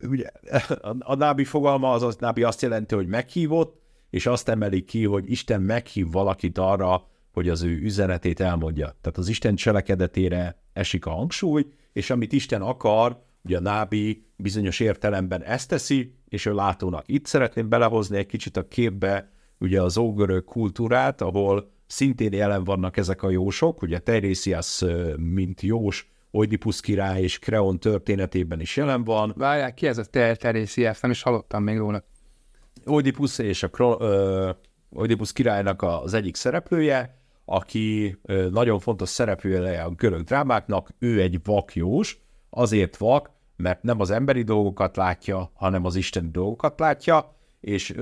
Ugye 0.00 0.28
a 0.98 1.14
nábi 1.14 1.44
fogalma, 1.44 1.92
az, 1.92 2.02
az 2.02 2.16
nábi 2.16 2.42
azt 2.42 2.62
jelenti, 2.62 2.94
hogy 2.94 3.06
meghívott, 3.06 3.82
és 4.14 4.26
azt 4.26 4.48
emeli 4.48 4.84
ki, 4.84 5.04
hogy 5.04 5.30
Isten 5.30 5.62
meghív 5.62 6.10
valakit 6.10 6.58
arra, 6.58 7.06
hogy 7.32 7.48
az 7.48 7.62
ő 7.62 7.78
üzenetét 7.78 8.40
elmondja. 8.40 8.84
Tehát 8.84 9.18
az 9.18 9.28
Isten 9.28 9.54
cselekedetére 9.54 10.62
esik 10.72 11.06
a 11.06 11.10
hangsúly, 11.10 11.66
és 11.92 12.10
amit 12.10 12.32
Isten 12.32 12.62
akar, 12.62 13.22
ugye 13.44 13.56
a 13.56 13.60
nábi 13.60 14.26
bizonyos 14.36 14.80
értelemben 14.80 15.42
ezt 15.42 15.68
teszi, 15.68 16.14
és 16.28 16.46
ő 16.46 16.54
látónak. 16.54 17.04
Itt 17.06 17.26
szeretném 17.26 17.68
belehozni 17.68 18.16
egy 18.16 18.26
kicsit 18.26 18.56
a 18.56 18.68
képbe 18.68 19.30
ugye 19.58 19.82
az 19.82 19.98
ógörög 19.98 20.44
kultúrát, 20.44 21.20
ahol 21.20 21.70
szintén 21.86 22.32
jelen 22.32 22.64
vannak 22.64 22.96
ezek 22.96 23.22
a 23.22 23.30
jósok, 23.30 23.82
ugye 23.82 23.98
Terésias, 23.98 24.84
mint 25.16 25.60
jós, 25.60 26.12
Oidipus 26.30 26.80
király 26.80 27.22
és 27.22 27.38
Kreon 27.38 27.78
történetében 27.78 28.60
is 28.60 28.76
jelen 28.76 29.04
van. 29.04 29.34
Várják, 29.36 29.74
ki 29.74 29.86
ez 29.86 29.98
a 29.98 30.04
Terésias? 30.34 31.00
Nem 31.00 31.10
is 31.10 31.22
hallottam 31.22 31.62
még 31.62 31.76
róla. 31.76 32.04
Oidipus 32.86 33.38
és 33.38 33.62
a 33.62 33.70
ö, 34.00 34.50
Oidipus 34.90 35.32
királynak 35.32 35.82
az 35.82 36.14
egyik 36.14 36.36
szereplője, 36.36 37.18
aki 37.44 38.18
nagyon 38.50 38.78
fontos 38.78 39.08
szereplője 39.08 39.82
a 39.82 39.90
görög 39.90 40.22
drámáknak, 40.22 40.90
ő 40.98 41.20
egy 41.20 41.40
vakjós, 41.44 42.18
azért 42.50 42.96
vak, 42.96 43.30
mert 43.56 43.82
nem 43.82 44.00
az 44.00 44.10
emberi 44.10 44.42
dolgokat 44.42 44.96
látja, 44.96 45.50
hanem 45.54 45.84
az 45.84 45.96
isteni 45.96 46.28
dolgokat 46.30 46.80
látja, 46.80 47.36
és 47.60 47.94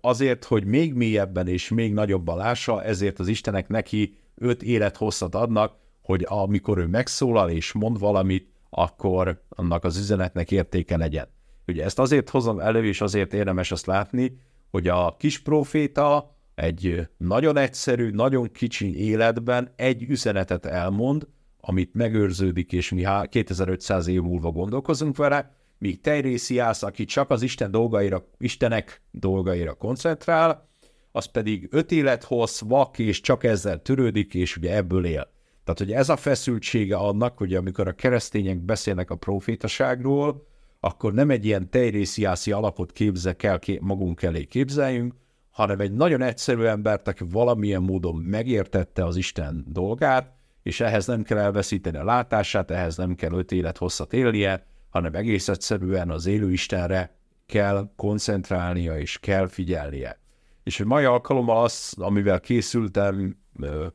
azért, 0.00 0.44
hogy 0.44 0.64
még 0.64 0.94
mélyebben 0.94 1.48
és 1.48 1.68
még 1.68 1.92
nagyobban 1.92 2.36
lássa, 2.36 2.82
ezért 2.82 3.18
az 3.18 3.28
istenek 3.28 3.68
neki 3.68 4.16
öt 4.34 4.62
élethosszat 4.62 5.34
adnak, 5.34 5.74
hogy 6.02 6.26
amikor 6.28 6.78
ő 6.78 6.86
megszólal 6.86 7.50
és 7.50 7.72
mond 7.72 7.98
valamit, 7.98 8.48
akkor 8.70 9.42
annak 9.48 9.84
az 9.84 9.96
üzenetnek 9.98 10.50
értéke 10.50 10.96
legyen. 10.96 11.28
Ugye 11.70 11.84
ezt 11.84 11.98
azért 11.98 12.30
hozom 12.30 12.60
elő, 12.60 12.84
és 12.84 13.00
azért 13.00 13.34
érdemes 13.34 13.72
azt 13.72 13.86
látni, 13.86 14.36
hogy 14.70 14.88
a 14.88 15.16
kis 15.18 15.38
proféta 15.38 16.36
egy 16.54 17.08
nagyon 17.16 17.56
egyszerű, 17.56 18.10
nagyon 18.10 18.50
kicsi 18.52 18.98
életben 18.98 19.72
egy 19.76 20.02
üzenetet 20.02 20.66
elmond, 20.66 21.26
amit 21.60 21.94
megőrződik, 21.94 22.72
és 22.72 22.90
mi 22.90 23.06
2500 23.28 24.06
év 24.06 24.20
múlva 24.20 24.50
gondolkozunk 24.50 25.16
vele, 25.16 25.54
míg 25.78 26.00
Teirésziász, 26.00 26.82
aki 26.82 27.04
csak 27.04 27.30
az 27.30 27.42
Isten 27.42 27.70
dolgaira, 27.70 28.26
Istenek 28.38 29.02
dolgaira 29.10 29.74
koncentrál, 29.74 30.68
az 31.12 31.24
pedig 31.24 31.68
öt 31.70 31.92
élet 31.92 32.24
hossz, 32.24 32.60
vak, 32.60 32.98
és 32.98 33.20
csak 33.20 33.44
ezzel 33.44 33.82
törődik, 33.82 34.34
és 34.34 34.56
ugye 34.56 34.74
ebből 34.76 35.04
él. 35.04 35.32
Tehát, 35.64 35.78
hogy 35.78 35.92
ez 35.92 36.08
a 36.08 36.16
feszültsége 36.16 36.96
annak, 36.96 37.38
hogy 37.38 37.54
amikor 37.54 37.88
a 37.88 37.92
keresztények 37.92 38.58
beszélnek 38.58 39.10
a 39.10 39.16
profétaságról, 39.16 40.46
akkor 40.80 41.12
nem 41.12 41.30
egy 41.30 41.44
ilyen 41.44 41.70
tejrésziászi 41.70 42.52
alapot 42.52 42.92
képzek 42.92 43.42
el, 43.42 43.58
magunk 43.80 44.22
elé 44.22 44.44
képzeljünk, 44.44 45.14
hanem 45.50 45.80
egy 45.80 45.92
nagyon 45.92 46.22
egyszerű 46.22 46.62
embert, 46.62 47.08
aki 47.08 47.24
valamilyen 47.30 47.82
módon 47.82 48.14
megértette 48.14 49.04
az 49.04 49.16
Isten 49.16 49.64
dolgát, 49.68 50.32
és 50.62 50.80
ehhez 50.80 51.06
nem 51.06 51.22
kell 51.22 51.38
elveszíteni 51.38 51.96
a 51.96 52.04
látását, 52.04 52.70
ehhez 52.70 52.96
nem 52.96 53.14
kell 53.14 53.32
öt 53.32 53.52
élet 53.52 53.78
hosszat 53.78 54.12
élnie, 54.12 54.66
hanem 54.90 55.14
egész 55.14 55.48
egyszerűen 55.48 56.10
az 56.10 56.26
élő 56.26 56.52
Istenre 56.52 57.16
kell 57.46 57.90
koncentrálnia 57.96 58.98
és 58.98 59.18
kell 59.18 59.48
figyelnie. 59.48 60.18
És 60.62 60.80
a 60.80 60.84
mai 60.84 61.04
alkalommal 61.04 61.64
az, 61.64 61.94
amivel 61.98 62.40
készültem, 62.40 63.36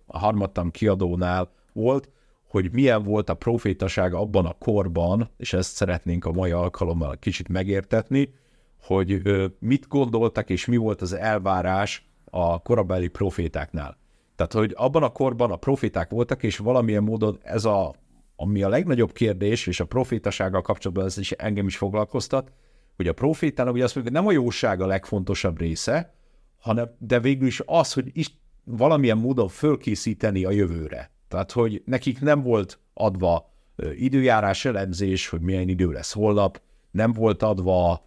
a 0.05 0.17
harmadtam 0.17 0.71
kiadónál 0.71 1.51
volt, 1.73 2.09
hogy 2.55 2.71
milyen 2.71 3.03
volt 3.03 3.29
a 3.29 3.33
profétaság 3.33 4.13
abban 4.13 4.45
a 4.45 4.53
korban, 4.53 5.29
és 5.37 5.53
ezt 5.53 5.75
szeretnénk 5.75 6.25
a 6.25 6.31
mai 6.31 6.51
alkalommal 6.51 7.17
kicsit 7.19 7.47
megértetni, 7.47 8.33
hogy 8.81 9.21
mit 9.59 9.87
gondoltak 9.87 10.49
és 10.49 10.65
mi 10.65 10.77
volt 10.77 11.01
az 11.01 11.13
elvárás 11.13 12.09
a 12.25 12.61
korabeli 12.61 13.07
profétáknál. 13.07 13.97
Tehát, 14.35 14.53
hogy 14.53 14.73
abban 14.75 15.03
a 15.03 15.09
korban 15.09 15.51
a 15.51 15.55
proféták 15.55 16.09
voltak, 16.09 16.43
és 16.43 16.57
valamilyen 16.57 17.03
módon 17.03 17.39
ez 17.43 17.65
a, 17.65 17.95
ami 18.35 18.63
a 18.63 18.69
legnagyobb 18.69 19.11
kérdés, 19.11 19.67
és 19.67 19.79
a 19.79 19.85
profétasággal 19.85 20.61
kapcsolatban 20.61 21.05
ez 21.05 21.17
is 21.17 21.31
engem 21.31 21.67
is 21.67 21.77
foglalkoztat, 21.77 22.51
hogy 22.95 23.07
a 23.07 23.13
profétának 23.13 23.73
ugye 23.73 23.83
azt 23.83 23.95
mondjuk, 23.95 24.15
nem 24.15 24.27
a 24.27 24.31
jóság 24.31 24.81
a 24.81 24.85
legfontosabb 24.85 25.59
része, 25.59 26.13
hanem, 26.59 26.89
de 26.99 27.19
végül 27.19 27.47
is 27.47 27.61
az, 27.65 27.93
hogy 27.93 28.09
is 28.13 28.37
valamilyen 28.63 29.17
módon 29.17 29.47
fölkészíteni 29.47 30.45
a 30.45 30.51
jövőre. 30.51 31.13
Tehát, 31.27 31.51
hogy 31.51 31.81
nekik 31.85 32.21
nem 32.21 32.41
volt 32.41 32.79
adva 32.93 33.53
időjárás 33.95 34.65
elemzés, 34.65 35.29
hogy 35.29 35.41
milyen 35.41 35.69
idő 35.69 35.91
lesz 35.91 36.13
holnap, 36.13 36.61
nem 36.91 37.13
volt 37.13 37.43
adva 37.43 38.05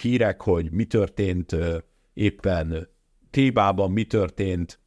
hírek, 0.00 0.42
hogy 0.42 0.70
mi 0.70 0.84
történt 0.84 1.56
éppen 2.14 2.88
Tébában, 3.30 3.90
mi 3.90 4.04
történt 4.04 4.80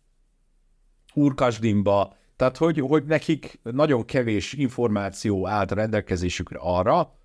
Urkasdimba, 1.13 2.16
tehát 2.36 2.58
hogy, 2.58 2.80
hogy 2.80 3.06
nekik 3.06 3.60
nagyon 3.63 4.06
kevés 4.06 4.54
információ 4.54 5.48
állt 5.48 5.72
rendelkezésükre 5.72 6.58
arra, 6.62 7.16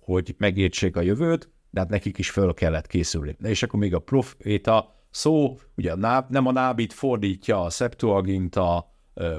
hogy 0.00 0.34
megértsék 0.38 0.96
a 0.96 1.00
jövőt, 1.00 1.50
de 1.70 1.80
hát 1.80 1.88
nekik 1.88 2.18
is 2.18 2.30
föl 2.30 2.54
kellett 2.54 2.86
készülni. 2.86 3.36
És 3.42 3.62
akkor 3.62 3.80
még 3.80 3.94
a 3.94 3.98
proféta 3.98 4.94
szó, 5.10 5.58
ugye 5.76 5.92
a 5.92 5.96
náb, 5.96 6.30
nem 6.30 6.46
a 6.46 6.52
nábit 6.52 6.92
fordítja 6.92 7.62
a 7.62 7.70
Septuaginta 7.70 8.92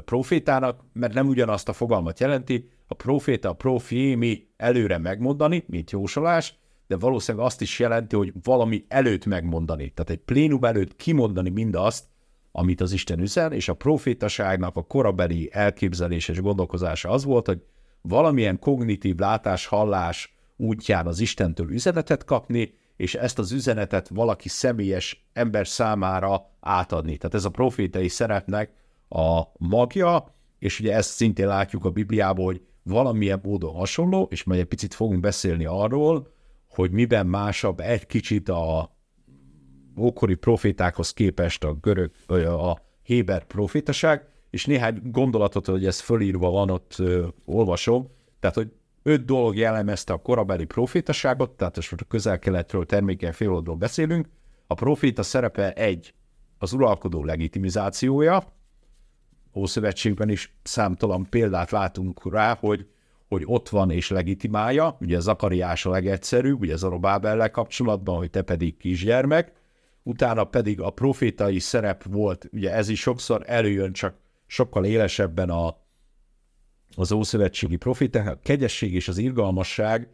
profétának, 0.05 0.83
mert 0.93 1.13
nem 1.13 1.27
ugyanazt 1.27 1.69
a 1.69 1.73
fogalmat 1.73 2.19
jelenti, 2.19 2.69
a 2.87 2.93
proféta, 2.93 3.49
a 3.49 3.53
profiémi 3.53 4.47
előre 4.57 4.97
megmondani, 4.97 5.63
mint 5.67 5.91
jósolás, 5.91 6.57
de 6.87 6.97
valószínűleg 6.97 7.45
azt 7.45 7.61
is 7.61 7.79
jelenti, 7.79 8.15
hogy 8.15 8.33
valami 8.43 8.85
előtt 8.87 9.25
megmondani. 9.25 9.89
Tehát 9.89 10.09
egy 10.09 10.19
plénum 10.25 10.63
előtt 10.63 10.95
kimondani 10.95 11.49
mindazt, 11.49 12.05
amit 12.51 12.81
az 12.81 12.91
Isten 12.91 13.19
üzen, 13.19 13.53
és 13.53 13.69
a 13.69 13.73
profétaságnak 13.73 14.75
a 14.75 14.83
korabeli 14.83 15.49
elképzelés 15.51 16.27
és 16.27 16.41
gondolkozása 16.41 17.09
az 17.09 17.23
volt, 17.23 17.45
hogy 17.45 17.61
valamilyen 18.01 18.59
kognitív 18.59 19.15
látás, 19.17 19.65
hallás 19.65 20.35
útján 20.57 21.07
az 21.07 21.19
Istentől 21.19 21.71
üzenetet 21.71 22.25
kapni, 22.25 22.73
és 22.95 23.15
ezt 23.15 23.39
az 23.39 23.51
üzenetet 23.51 24.07
valaki 24.07 24.49
személyes 24.49 25.29
ember 25.33 25.67
számára 25.67 26.49
átadni. 26.59 27.17
Tehát 27.17 27.35
ez 27.35 27.45
a 27.45 27.49
profétai 27.49 28.07
szerepnek 28.07 28.71
a 29.09 29.43
magja, 29.57 30.35
és 30.59 30.79
ugye 30.79 30.95
ezt 30.95 31.09
szintén 31.09 31.47
látjuk 31.47 31.85
a 31.85 31.89
Bibliában, 31.89 32.45
hogy 32.45 32.61
valamilyen 32.83 33.39
módon 33.43 33.73
hasonló, 33.73 34.27
és 34.31 34.43
majd 34.43 34.59
egy 34.59 34.65
picit 34.65 34.93
fogunk 34.93 35.19
beszélni 35.19 35.65
arról, 35.65 36.33
hogy 36.69 36.91
miben 36.91 37.27
másabb 37.27 37.79
egy 37.79 38.05
kicsit 38.05 38.49
a 38.49 38.95
ókori 39.97 40.35
profétákhoz 40.35 41.13
képest 41.13 41.63
a 41.63 41.73
görög, 41.73 42.11
a 42.45 42.81
héber 43.01 43.45
profétaság, 43.45 44.27
és 44.49 44.65
néhány 44.65 45.01
gondolatot, 45.03 45.65
hogy 45.65 45.85
ez 45.85 45.99
fölírva 45.99 46.49
van, 46.49 46.69
ott 46.69 46.95
ö, 46.97 47.27
olvasom, 47.45 48.11
tehát, 48.39 48.55
hogy 48.55 48.71
öt 49.03 49.25
dolog 49.25 49.55
jellemezte 49.55 50.13
a 50.13 50.17
korabeli 50.17 50.65
profétaságot, 50.65 51.51
tehát 51.51 51.75
most 51.75 51.93
a 51.93 52.05
közel-keletről, 52.07 52.85
termékeny 52.85 53.31
féloldról 53.33 53.75
beszélünk. 53.75 54.29
A 54.67 54.73
proféta 54.73 55.23
szerepe 55.23 55.73
egy, 55.73 56.13
az 56.57 56.73
uralkodó 56.73 57.23
legitimizációja, 57.23 58.58
Ószövetségben 59.55 60.29
is 60.29 60.53
számtalan 60.63 61.27
példát 61.29 61.71
látunk 61.71 62.31
rá, 62.31 62.57
hogy, 62.59 62.87
hogy 63.27 63.43
ott 63.45 63.69
van 63.69 63.91
és 63.91 64.09
legitimálja, 64.09 64.97
ugye 64.99 65.19
Zakariás 65.19 65.85
a 65.85 65.89
legegyszerűbb, 65.89 66.59
ugye 66.59 66.75
Zorobábellel 66.75 67.51
kapcsolatban, 67.51 68.17
hogy 68.17 68.29
te 68.29 68.41
pedig 68.41 68.77
kisgyermek, 68.77 69.51
utána 70.03 70.43
pedig 70.43 70.81
a 70.81 70.89
profétai 70.89 71.59
szerep 71.59 72.03
volt, 72.03 72.49
ugye 72.51 72.73
ez 72.73 72.89
is 72.89 72.99
sokszor 72.99 73.43
előjön, 73.45 73.93
csak 73.93 74.15
sokkal 74.47 74.85
élesebben 74.85 75.49
a, 75.49 75.77
az 76.95 77.11
ószövetségi 77.11 77.75
profiták, 77.75 78.27
a 78.27 78.39
kegyesség 78.43 78.93
és 78.93 79.07
az 79.07 79.17
irgalmasság 79.17 80.09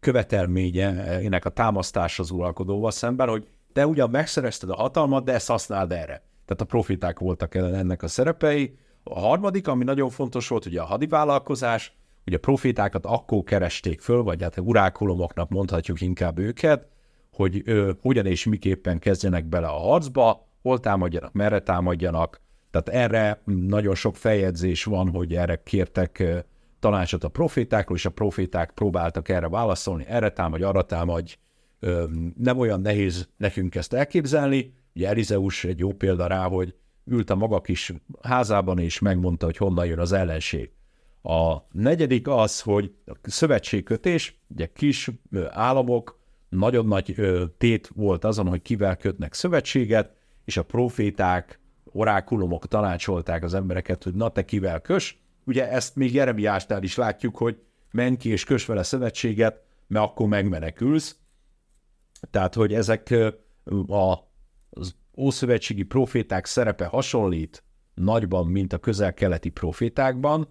követelménye 0.00 1.06
ennek 1.06 1.44
a 1.44 1.50
támasztás 1.50 2.18
az 2.18 2.30
uralkodóval 2.30 2.90
szemben, 2.90 3.28
hogy 3.28 3.48
te 3.72 3.86
ugyan 3.86 4.10
megszerezted 4.10 4.70
a 4.70 4.74
hatalmat, 4.74 5.24
de 5.24 5.32
ezt 5.32 5.48
használd 5.48 5.92
erre. 5.92 6.22
Tehát 6.44 6.60
a 6.60 6.64
profiták 6.64 7.18
voltak 7.18 7.54
ennek 7.54 8.02
a 8.02 8.08
szerepei. 8.08 8.78
A 9.02 9.20
harmadik, 9.20 9.68
ami 9.68 9.84
nagyon 9.84 10.10
fontos 10.10 10.48
volt, 10.48 10.66
ugye 10.66 10.80
a 10.80 10.84
hadivállalkozás, 10.84 11.96
ugye 12.26 12.36
a 12.36 12.40
profitákat 12.40 13.06
akkor 13.06 13.42
keresték 13.42 14.00
föl, 14.00 14.22
vagy 14.22 14.42
hát 14.42 14.58
urákulomoknak 14.58 15.48
mondhatjuk 15.48 16.00
inkább 16.00 16.38
őket, 16.38 16.88
hogy 17.32 17.62
ö, 17.64 17.92
hogyan 18.00 18.26
és 18.26 18.44
miképpen 18.44 18.98
kezdjenek 18.98 19.44
bele 19.44 19.66
a 19.66 19.78
harcba, 19.78 20.48
hol 20.62 20.80
támadjanak, 20.80 21.32
merre 21.32 21.60
támadjanak. 21.60 22.40
Tehát 22.70 22.88
erre 22.88 23.42
nagyon 23.44 23.94
sok 23.94 24.16
feljegyzés 24.16 24.84
van, 24.84 25.10
hogy 25.10 25.34
erre 25.34 25.62
kértek 25.62 26.44
tanácsot 26.78 27.24
a 27.24 27.28
profétákról, 27.28 27.96
és 27.96 28.06
a 28.06 28.10
proféták 28.10 28.70
próbáltak 28.70 29.28
erre 29.28 29.48
válaszolni, 29.48 30.04
erre 30.08 30.30
támadj, 30.30 30.62
arra 30.62 30.82
támadj. 30.82 31.36
Nem 32.36 32.58
olyan 32.58 32.80
nehéz 32.80 33.28
nekünk 33.36 33.74
ezt 33.74 33.92
elképzelni. 33.92 34.74
Ugye 34.94 35.08
Elizeus 35.08 35.64
egy 35.64 35.78
jó 35.78 35.92
példa 35.92 36.26
rá, 36.26 36.48
hogy 36.48 36.74
ült 37.06 37.30
a 37.30 37.34
maga 37.34 37.60
kis 37.60 37.92
házában, 38.22 38.78
és 38.78 38.98
megmondta, 38.98 39.46
hogy 39.46 39.56
honnan 39.56 39.86
jön 39.86 39.98
az 39.98 40.12
ellenség. 40.12 40.70
A 41.22 41.56
negyedik 41.70 42.28
az, 42.28 42.60
hogy 42.60 42.94
a 43.06 43.12
szövetségkötés, 43.22 44.40
ugye 44.48 44.66
kis 44.72 45.10
államok, 45.50 46.20
nagyon 46.48 46.86
nagy 46.86 47.14
tét 47.58 47.90
volt 47.94 48.24
azon, 48.24 48.48
hogy 48.48 48.62
kivel 48.62 48.96
kötnek 48.96 49.34
szövetséget, 49.34 50.14
és 50.44 50.56
a 50.56 50.62
proféták, 50.62 51.60
orákulumok 51.92 52.66
tanácsolták 52.66 53.42
az 53.42 53.54
embereket, 53.54 54.02
hogy 54.02 54.14
na 54.14 54.28
te 54.28 54.44
kivel 54.44 54.80
kös. 54.80 55.22
Ugye 55.44 55.70
ezt 55.70 55.96
még 55.96 56.14
Jeremiásnál 56.14 56.82
is 56.82 56.96
látjuk, 56.96 57.36
hogy 57.36 57.58
menj 57.90 58.16
ki 58.16 58.28
és 58.28 58.44
kös 58.44 58.66
vele 58.66 58.82
szövetséget, 58.82 59.62
mert 59.86 60.04
akkor 60.04 60.28
megmenekülsz. 60.28 61.16
Tehát, 62.30 62.54
hogy 62.54 62.74
ezek 62.74 63.14
a, 63.86 64.14
az 64.74 64.94
ószövetségi 65.16 65.82
proféták 65.82 66.46
szerepe 66.46 66.84
hasonlít 66.84 67.62
nagyban, 67.94 68.46
mint 68.46 68.72
a 68.72 68.78
közel-keleti 68.78 69.48
profétákban, 69.48 70.48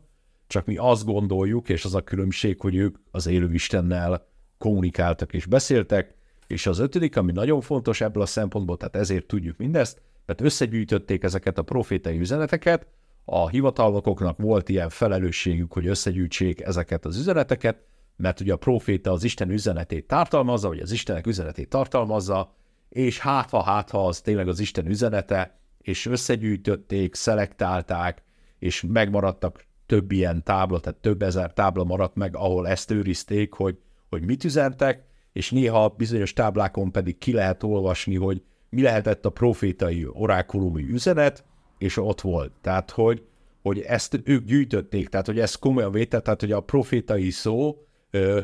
csak 0.48 0.66
mi 0.66 0.78
azt 0.78 1.06
gondoljuk, 1.06 1.70
és 1.70 1.86
az 1.86 1.96
a 1.96 2.01
különbség, 2.01 2.60
hogy 2.60 2.75
ők 2.75 2.98
az 3.12 3.28
élő 3.28 3.54
Istennel 3.54 4.28
kommunikáltak 4.58 5.34
és 5.34 5.46
beszéltek, 5.46 6.16
és 6.48 6.66
az 6.66 6.80
ötödik, 6.80 7.18
ami 7.18 7.32
nagyon 7.32 7.62
fontos 7.62 8.01
ebből 8.01 8.24
a 8.24 8.25
szempontból, 8.25 8.78
tehát 8.78 8.96
ezért 8.96 9.25
tudjuk 9.25 9.58
mindezt, 9.58 10.01
mert 10.25 10.42
összegyűjtötték 10.42 11.24
ezeket 11.24 11.58
a 11.58 11.62
profétai 11.62 12.20
üzeneteket, 12.20 12.88
a 13.25 13.50
hivatalnokoknak 13.50 14.38
volt 14.38 14.70
ilyen 14.70 14.90
felelősségük, 14.90 15.74
hogy 15.74 15.88
összegyűjtsék 15.88 16.62
ezeket 16.62 17.06
az 17.06 17.18
üzeneteket, 17.18 17.84
mert 18.16 18.40
ugye 18.40 18.54
a 18.54 18.58
proféta 18.58 19.12
az 19.12 19.24
Isten 19.24 19.50
üzenetét 19.50 20.08
tartalmazza, 20.08 20.68
vagy 20.68 20.80
az 20.80 20.92
Istenek 20.92 21.28
üzenetét 21.28 21.70
tartalmazza, 21.70 22.56
és 22.91 23.19
hát 23.19 23.50
ha, 23.50 23.63
hát 23.63 23.89
ha 23.89 24.07
az 24.07 24.21
tényleg 24.21 24.48
az 24.48 24.60
Isten 24.60 24.88
üzenete, 24.88 25.60
és 25.77 26.05
összegyűjtötték, 26.05 27.15
szelektálták, 27.15 28.24
és 28.60 28.86
megmaradtak 28.88 29.65
több 29.86 30.12
ilyen 30.12 30.43
tábla, 30.43 30.79
tehát 30.79 31.00
több 31.00 31.21
ezer 31.21 31.53
tábla 31.53 31.83
maradt 31.83 32.15
meg, 32.15 32.36
ahol 32.36 32.67
ezt 32.67 32.91
őrizték, 32.91 33.53
hogy, 33.53 33.77
hogy 34.10 34.25
mit 34.25 34.43
üzentek, 34.43 35.03
és 35.33 35.51
néha 35.51 35.89
bizonyos 35.89 36.33
táblákon 36.33 36.91
pedig 36.91 37.17
ki 37.17 37.33
lehet 37.33 37.63
olvasni, 37.63 38.15
hogy 38.15 38.41
mi 38.69 38.81
lehetett 38.81 39.25
a 39.25 39.29
profétai 39.29 40.07
orákulumi 40.13 40.83
üzenet, 40.89 41.43
és 41.77 41.98
ott 41.98 42.21
volt. 42.21 42.51
Tehát, 42.62 42.91
hogy, 42.91 43.24
hogy 43.62 43.79
ezt 43.79 44.21
ők 44.24 44.45
gyűjtötték, 44.45 45.10
tehát, 45.10 45.25
hogy 45.25 45.39
ezt 45.39 45.60
komolyan 45.60 45.91
vétett, 45.91 46.24
tehát, 46.24 46.39
hogy 46.39 46.51
a 46.51 46.60
profétai 46.60 47.29
szó 47.29 47.86
ö, 48.09 48.42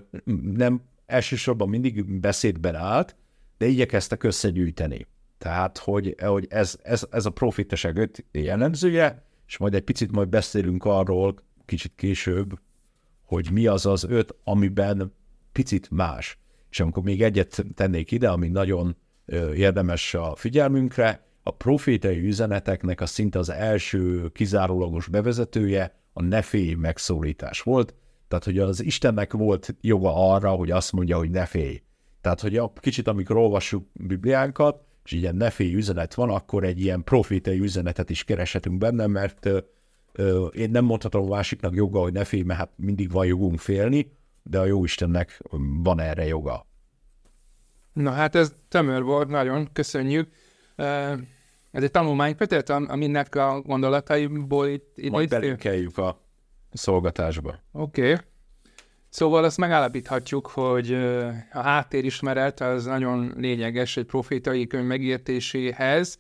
nem 0.56 0.82
elsősorban 1.06 1.70
mindig 1.70 2.20
beszédben 2.20 2.76
állt, 2.76 3.16
de 3.58 3.66
igyekeztek 3.66 4.24
összegyűjteni. 4.24 5.08
Tehát, 5.38 5.78
hogy, 5.78 6.16
hogy 6.20 6.48
ez, 6.50 6.80
ez, 6.84 7.08
ez 7.12 7.26
a 7.26 7.30
profétaság 7.30 7.98
öt 7.98 8.26
jellemzője, 8.32 9.26
és 9.48 9.58
majd 9.58 9.74
egy 9.74 9.84
picit 9.84 10.12
majd 10.12 10.30
beszélünk 10.30 10.86
arról 10.86 11.36
kicsit 11.66 11.92
később, 11.96 12.60
hogy 13.24 13.52
mi 13.52 13.68
az 13.68 13.86
az 13.86 14.04
öt, 14.04 14.36
amiben 14.44 15.14
picit 15.52 15.90
más. 15.92 16.40
És 16.70 16.80
amikor 16.80 17.04
még 17.04 17.22
egyet 17.22 17.66
tennék 17.76 18.12
ide, 18.12 18.30
ami 18.30 18.48
nagyon 18.48 18.96
érdemes 19.54 20.14
a 20.14 20.36
figyelmünkre, 20.36 21.26
a 21.44 21.52
profétai 21.52 22.28
üzeneteknek 22.28 23.02
a 23.02 23.06
szinte 23.06 23.40
az 23.40 23.50
első 23.50 24.30
kizárólagos 24.30 25.08
bevezetője 25.08 25.96
a 26.14 26.22
ne 26.22 26.42
megszólítás 26.78 27.62
volt, 27.62 27.96
tehát 28.28 28.44
hogy 28.44 28.60
az 28.60 28.84
Istennek 28.84 29.34
volt 29.34 29.76
joga 29.82 30.32
arra, 30.34 30.50
hogy 30.52 30.72
azt 30.72 30.92
mondja, 30.92 31.18
hogy 31.18 31.30
ne 31.30 31.46
félj. 31.46 31.82
Tehát, 32.22 32.42
hogy 32.42 32.58
a 32.58 32.74
kicsit 32.74 33.08
amikor 33.08 33.38
olvassuk 33.38 33.88
Bibliánkat, 33.94 34.82
és 35.06 35.12
ilyen 35.12 35.36
ne 35.36 35.50
félj 35.50 35.74
üzenet 35.74 36.14
van, 36.14 36.30
akkor 36.30 36.64
egy 36.64 36.82
ilyen 36.82 37.04
profétai 37.04 37.60
üzenetet 37.60 38.10
is 38.10 38.24
kereshetünk 38.24 38.78
benne, 38.78 39.08
mert 39.08 39.46
ö, 39.46 39.60
ö, 40.12 40.46
én 40.46 40.70
nem 40.70 40.86
mondhatom 40.86 41.26
a 41.26 41.36
másiknak 41.36 41.76
joga, 41.76 42.00
hogy 42.00 42.14
ne 42.14 42.24
félj, 42.24 42.42
mert 42.42 42.60
hát 42.60 42.72
mindig 42.76 43.12
van 43.12 43.26
jogunk 43.26 43.60
félni, 43.60 44.12
de 44.44 44.60
a 44.60 44.66
jó 44.66 44.84
Istennek 44.84 45.42
van 45.84 46.00
erre 46.00 46.26
joga. 46.26 46.66
Na 47.94 48.12
hát 48.12 48.36
ez 48.36 48.54
tömör 48.68 49.04
volt, 49.04 49.28
nagyon 49.28 49.70
köszönjük. 49.74 50.30
Ez 51.72 51.84
egy 51.84 51.92
tanulmány 51.92 52.36
kötet, 52.36 52.70
aminek 52.70 53.36
a 53.36 53.62
gondolataiból 53.62 54.68
itt... 54.68 54.92
itt 54.96 55.12
Majd 55.12 55.30
belinkeljük 55.30 55.98
a 55.98 56.22
szolgatásba. 56.74 57.60
Oké. 57.72 58.12
Okay. 58.12 58.26
Szóval 59.18 59.44
azt 59.44 59.58
megállapíthatjuk, 59.58 60.48
hogy 60.48 60.94
a 61.54 61.62
háttérismeret 61.62 62.62
az 62.62 62.86
nagyon 62.86 63.34
lényeges 63.38 63.98
egy 63.98 64.06
profétai 64.06 64.68
könyv 64.68 64.86
megértéséhez. 64.86 66.20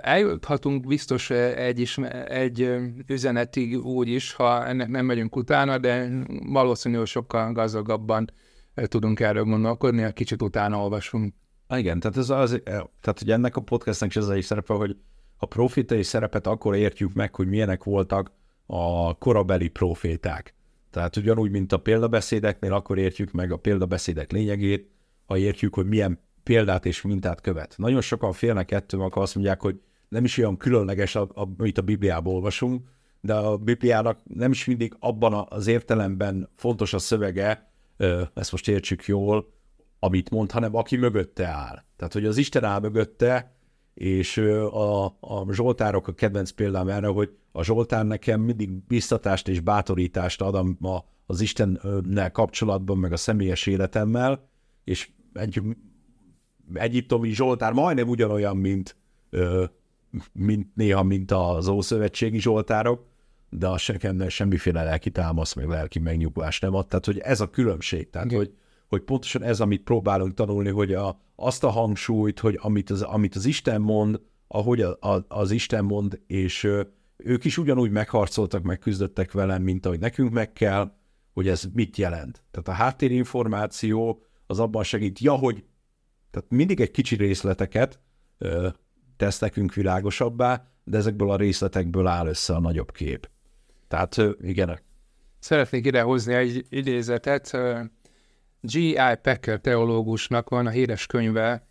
Eljuthatunk 0.00 0.86
biztos 0.86 1.30
egy, 1.30 1.80
isme- 1.80 2.28
egy 2.28 2.76
üzenetig 3.06 3.84
úgy 3.84 4.08
is, 4.08 4.32
ha 4.32 4.66
ennek 4.66 4.88
nem 4.88 5.04
megyünk 5.04 5.36
utána, 5.36 5.78
de 5.78 6.08
valószínűleg 6.44 7.06
sokkal 7.06 7.52
gazdagabban 7.52 8.30
tudunk 8.74 9.20
erről 9.20 9.44
gondolkodni, 9.44 10.02
ha 10.02 10.10
kicsit 10.10 10.42
utána 10.42 10.82
olvasunk. 10.82 11.34
Igen, 11.68 12.00
tehát, 12.00 12.16
ez 12.16 12.30
az, 12.30 12.60
tehát 13.00 13.18
hogy 13.18 13.30
ennek 13.30 13.56
a 13.56 13.60
podcastnak 13.60 14.08
is 14.08 14.16
ez 14.16 14.28
egy 14.28 14.42
szerepe, 14.42 14.74
hogy 14.74 14.96
a 15.36 15.46
profétai 15.46 16.02
szerepet 16.02 16.46
akkor 16.46 16.74
értjük 16.74 17.12
meg, 17.12 17.34
hogy 17.34 17.48
milyenek 17.48 17.84
voltak 17.84 18.32
a 18.66 19.14
korabeli 19.18 19.68
proféták. 19.68 20.55
Tehát 20.96 21.16
ugyanúgy, 21.16 21.50
mint 21.50 21.72
a 21.72 21.76
példabeszédeknél, 21.76 22.72
akkor 22.72 22.98
értjük 22.98 23.32
meg 23.32 23.52
a 23.52 23.56
példabeszédek 23.56 24.32
lényegét, 24.32 24.90
ha 25.26 25.36
értjük, 25.36 25.74
hogy 25.74 25.86
milyen 25.86 26.20
példát 26.42 26.86
és 26.86 27.02
mintát 27.02 27.40
követ. 27.40 27.74
Nagyon 27.76 28.00
sokan 28.00 28.32
félnek 28.32 28.70
ettől, 28.70 29.00
akkor 29.02 29.22
azt 29.22 29.34
mondják, 29.34 29.60
hogy 29.60 29.80
nem 30.08 30.24
is 30.24 30.38
olyan 30.38 30.56
különleges, 30.56 31.14
amit 31.34 31.78
a 31.78 31.82
Bibliából 31.82 32.34
olvasunk, 32.34 32.88
de 33.20 33.34
a 33.34 33.56
Bibliának 33.56 34.18
nem 34.24 34.50
is 34.50 34.64
mindig 34.64 34.96
abban 34.98 35.46
az 35.48 35.66
értelemben 35.66 36.48
fontos 36.54 36.92
a 36.92 36.98
szövege, 36.98 37.70
ezt 38.34 38.52
most 38.52 38.68
értsük 38.68 39.04
jól, 39.04 39.52
amit 39.98 40.30
mond, 40.30 40.50
hanem 40.50 40.76
aki 40.76 40.96
mögötte 40.96 41.46
áll. 41.46 41.84
Tehát, 41.96 42.12
hogy 42.12 42.26
az 42.26 42.36
Isten 42.36 42.64
áll 42.64 42.80
mögötte, 42.80 43.55
és 43.96 44.36
a, 44.36 45.04
a 45.04 45.52
Zsoltárok 45.52 46.08
a 46.08 46.12
kedvenc 46.12 46.50
példám 46.50 46.88
erre, 46.88 47.06
hogy 47.06 47.36
a 47.52 47.64
Zsoltár 47.64 48.06
nekem 48.06 48.40
mindig 48.40 48.70
biztatást 48.70 49.48
és 49.48 49.60
bátorítást 49.60 50.40
ad 50.40 50.54
a, 50.80 51.04
az 51.26 51.40
Istennel 51.40 52.30
kapcsolatban, 52.32 52.98
meg 52.98 53.12
a 53.12 53.16
személyes 53.16 53.66
életemmel, 53.66 54.48
és 54.84 55.10
egy 55.32 55.62
egyiptomi 56.74 57.30
Zsoltár 57.30 57.72
majdnem 57.72 58.08
ugyanolyan, 58.08 58.56
mint, 58.56 58.96
mint 60.32 60.68
néha, 60.74 61.02
mint 61.02 61.30
az 61.30 61.68
Ószövetségi 61.68 62.40
Zsoltárok, 62.40 63.04
de 63.50 63.68
az 63.68 63.86
nekem 63.86 64.28
semmiféle 64.28 64.82
lelki 64.82 65.10
támasz, 65.10 65.54
meg 65.54 65.68
lelki 65.68 65.98
megnyugvást 65.98 66.62
nem 66.62 66.74
ad. 66.74 66.86
Tehát, 66.86 67.04
hogy 67.04 67.18
ez 67.18 67.40
a 67.40 67.50
különbség. 67.50 68.10
Tehát, 68.10 68.32
hogy, 68.32 68.54
hogy 68.96 69.04
pontosan 69.04 69.42
ez, 69.42 69.60
amit 69.60 69.82
próbálunk 69.82 70.34
tanulni, 70.34 70.70
hogy 70.70 70.94
a, 70.94 71.20
azt 71.36 71.64
a 71.64 71.68
hangsúlyt, 71.68 72.40
hogy 72.40 72.58
amit 72.62 72.90
az, 72.90 73.02
amit 73.02 73.34
az 73.34 73.44
Isten 73.44 73.80
mond, 73.80 74.20
ahogy 74.48 74.80
a, 74.80 74.96
a, 75.00 75.24
az 75.28 75.50
Isten 75.50 75.84
mond, 75.84 76.20
és 76.26 76.64
ö, 76.64 76.82
ők 77.16 77.44
is 77.44 77.58
ugyanúgy 77.58 77.90
megharcoltak, 77.90 78.62
megküzdöttek 78.62 79.32
velem, 79.32 79.62
mint 79.62 79.86
ahogy 79.86 79.98
nekünk 79.98 80.32
meg 80.32 80.52
kell, 80.52 80.92
hogy 81.32 81.48
ez 81.48 81.64
mit 81.72 81.96
jelent. 81.96 82.42
Tehát 82.50 82.68
a 82.68 82.82
háttérinformáció 82.82 84.22
az 84.46 84.58
abban 84.58 84.82
segít, 84.82 85.18
ja, 85.18 85.32
hogy 85.32 85.64
tehát 86.30 86.50
mindig 86.50 86.80
egy 86.80 86.90
kicsi 86.90 87.16
részleteket 87.16 88.00
ö, 88.38 88.68
tesz 89.16 89.38
nekünk 89.38 89.74
világosabbá, 89.74 90.68
de 90.84 90.96
ezekből 90.96 91.30
a 91.30 91.36
részletekből 91.36 92.06
áll 92.06 92.26
össze 92.26 92.54
a 92.54 92.60
nagyobb 92.60 92.92
kép. 92.92 93.28
Tehát 93.88 94.16
igen. 94.40 94.78
Szeretnék 95.38 95.86
idehozni 95.86 96.34
egy 96.34 96.66
idézetet. 96.68 97.58
G.I. 98.60 99.16
Packer 99.22 99.60
teológusnak 99.60 100.48
van 100.48 100.66
a 100.66 100.70
híres 100.70 101.06
könyve, 101.06 101.66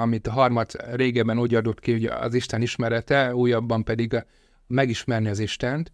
amit 0.00 0.26
a 0.26 0.32
harmad 0.32 0.70
régebben 0.92 1.38
úgy 1.38 1.54
adott 1.54 1.80
ki, 1.80 1.92
hogy 1.92 2.04
az 2.04 2.34
Isten 2.34 2.62
ismerete, 2.62 3.34
újabban 3.34 3.84
pedig 3.84 4.24
megismerni 4.66 5.28
az 5.28 5.38
Istent. 5.38 5.92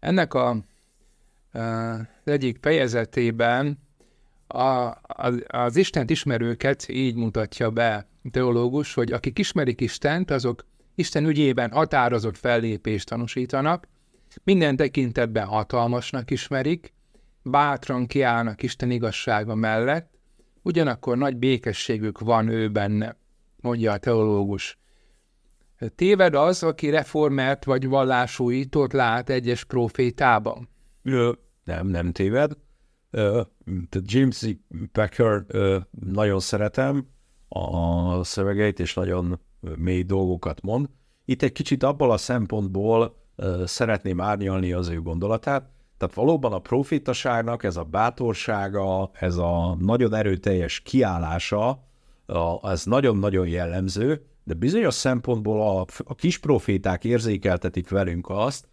Ennek 0.00 0.34
a, 0.34 0.50
az 1.52 2.02
egyik 2.24 2.58
fejezetében 2.60 3.78
a, 4.46 4.92
az, 5.02 5.42
az 5.46 5.76
Istent 5.76 6.10
ismerőket 6.10 6.88
így 6.88 7.14
mutatja 7.14 7.70
be 7.70 8.08
teológus, 8.30 8.94
hogy 8.94 9.12
akik 9.12 9.38
ismerik 9.38 9.80
Istent, 9.80 10.30
azok 10.30 10.64
Isten 10.94 11.26
ügyében 11.26 11.70
határozott 11.70 12.36
fellépést 12.36 13.08
tanúsítanak, 13.08 13.88
minden 14.44 14.76
tekintetben 14.76 15.46
hatalmasnak 15.46 16.30
ismerik, 16.30 16.92
bátran 17.44 18.06
kiállnak 18.06 18.62
Isten 18.62 18.90
igazsága 18.90 19.54
mellett, 19.54 20.10
ugyanakkor 20.62 21.16
nagy 21.16 21.36
békességük 21.36 22.18
van 22.18 22.48
ő 22.48 22.68
benne, 22.70 23.16
mondja 23.56 23.92
a 23.92 23.98
teológus. 23.98 24.78
Téved 25.94 26.34
az, 26.34 26.62
aki 26.62 26.90
reformert 26.90 27.64
vagy 27.64 27.86
vallásújítót 27.86 28.92
lát 28.92 29.30
egyes 29.30 29.64
profétában? 29.64 30.68
Nem, 31.64 31.86
nem 31.86 32.12
téved. 32.12 32.52
James 33.90 34.46
Packer 34.92 35.44
ö, 35.46 35.78
nagyon 35.90 36.40
szeretem 36.40 37.06
a 37.48 38.24
szövegeit, 38.24 38.80
és 38.80 38.94
nagyon 38.94 39.40
mély 39.76 40.02
dolgokat 40.02 40.62
mond. 40.62 40.88
Itt 41.24 41.42
egy 41.42 41.52
kicsit 41.52 41.82
abból 41.82 42.10
a 42.10 42.16
szempontból 42.16 43.16
szeretném 43.64 44.20
árnyalni 44.20 44.72
az 44.72 44.88
ő 44.88 45.00
gondolatát, 45.00 45.70
tehát 46.04 46.18
valóban 46.18 46.52
a 46.52 46.58
profitaságnak 46.58 47.64
ez 47.64 47.76
a 47.76 47.82
bátorsága, 47.82 49.10
ez 49.12 49.36
a 49.36 49.76
nagyon 49.80 50.14
erőteljes 50.14 50.80
kiállása, 50.80 51.84
ez 52.62 52.84
nagyon-nagyon 52.84 53.46
jellemző, 53.46 54.24
de 54.44 54.54
bizonyos 54.54 54.94
szempontból 54.94 55.60
a, 55.60 55.86
a 56.04 56.14
kis 56.14 56.38
proféták 56.38 57.04
érzékeltetik 57.04 57.88
velünk 57.88 58.26
azt, 58.28 58.68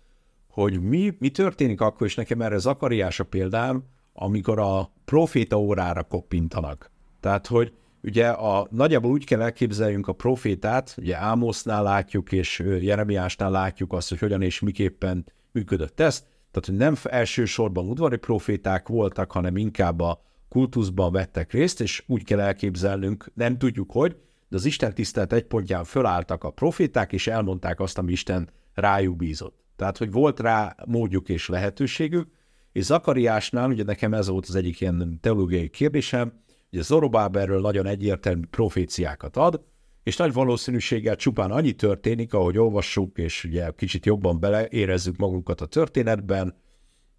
hogy 0.50 0.82
mi, 0.82 1.16
mi 1.20 1.30
történik 1.30 1.82
akkor, 1.82 2.08
és 2.08 2.16
nekem 2.16 2.42
erre 2.42 2.58
Zakariás 2.58 3.20
a 3.20 3.24
példám, 3.24 3.84
amikor 4.14 4.60
a 4.60 4.92
proféta 5.06 5.60
órára 5.60 6.04
koppintanak. 6.04 6.92
Tehát, 7.20 7.48
hogy 7.48 7.74
ugye 8.04 8.28
a, 8.30 8.68
nagyjából 8.72 9.12
úgy 9.12 9.26
kell 9.26 9.42
elképzeljünk 9.42 10.08
a 10.08 10.14
profétát, 10.14 10.96
ugye 10.98 11.18
Ámosznál 11.18 11.84
látjuk, 11.84 12.32
és 12.32 12.64
Jeremiásnál 12.80 13.52
látjuk 13.52 13.94
azt, 13.94 14.10
hogy 14.10 14.20
hogyan 14.20 14.42
és 14.42 14.60
miképpen 14.60 15.26
működött 15.52 16.00
ez, 16.00 16.30
tehát, 16.52 16.66
hogy 16.66 16.76
nem 16.76 16.96
elsősorban 17.04 17.88
udvari 17.88 18.18
proféták 18.18 18.88
voltak, 18.88 19.32
hanem 19.32 19.58
inkább 19.58 20.00
a 20.00 20.22
kultuszban 20.50 21.12
vettek 21.12 21.52
részt, 21.52 21.82
és 21.82 22.04
úgy 22.08 22.24
kell 22.24 22.40
elképzelnünk, 22.40 23.32
nem 23.34 23.58
tudjuk 23.58 23.92
hogy, 23.92 24.18
de 24.50 24.56
az 24.56 24.66
Isten 24.66 24.94
tisztelt 24.94 25.34
egy 25.34 25.44
pontján 25.44 25.84
fölálltak 25.84 26.44
a 26.44 26.50
proféták, 26.50 27.14
és 27.14 27.28
elmondták 27.28 27.80
azt, 27.80 27.98
ami 27.98 28.12
Isten 28.12 28.50
rájuk 28.74 29.16
bízott. 29.16 29.64
Tehát, 29.76 29.98
hogy 29.98 30.12
volt 30.12 30.40
rá 30.40 30.76
módjuk 30.86 31.30
és 31.30 31.48
lehetőségük, 31.48 32.28
és 32.72 32.84
Zakariásnál, 32.84 33.70
ugye 33.70 33.84
nekem 33.84 34.14
ez 34.14 34.28
volt 34.28 34.46
az 34.48 34.56
egyik 34.56 34.82
ilyen 34.82 35.18
teológiai 35.22 35.70
kérdésem, 35.70 36.42
ugye 36.72 36.82
Zorobáberről 36.82 37.62
nagyon 37.62 37.86
egyértelmű 37.86 38.46
proféciákat 38.50 39.38
ad, 39.38 39.64
és 40.04 40.18
nagy 40.18 40.34
valószínűséggel 40.34 41.16
csupán 41.16 41.52
annyi 41.52 41.72
történik, 41.72 42.34
ahogy 42.34 42.58
olvassuk, 42.58 43.18
és 43.18 43.44
ugye 43.44 43.72
kicsit 43.76 44.06
jobban 44.06 44.40
beleérezzük 44.40 45.18
magunkat 45.18 45.62
a 45.62 45.66
történetben, 45.66 46.56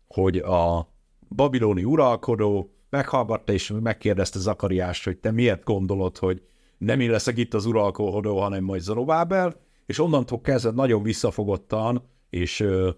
hogy 0.07 0.37
a 0.37 0.93
babiloni 1.29 1.85
uralkodó 1.85 2.75
meghallgatta 2.91 3.53
és 3.53 3.73
megkérdezte 3.81 4.39
Zakariást, 4.39 5.05
hogy 5.05 5.19
te 5.19 5.31
miért 5.31 5.65
gondolod, 5.65 6.19
hogy 6.19 6.43
nem 6.79 7.01
én 7.01 7.11
leszek 7.11 7.39
itt 7.39 7.55
az 7.55 7.67
uralkodó, 7.67 8.41
hanem 8.41 8.65
majd 8.65 8.81
Zorobábel, 8.81 9.61
és 9.87 9.99
onnantól 9.99 10.41
kezdve 10.41 10.71
nagyon 10.71 11.03
visszafogottan, 11.03 12.03
és 12.31 12.61
uh, 12.61 12.89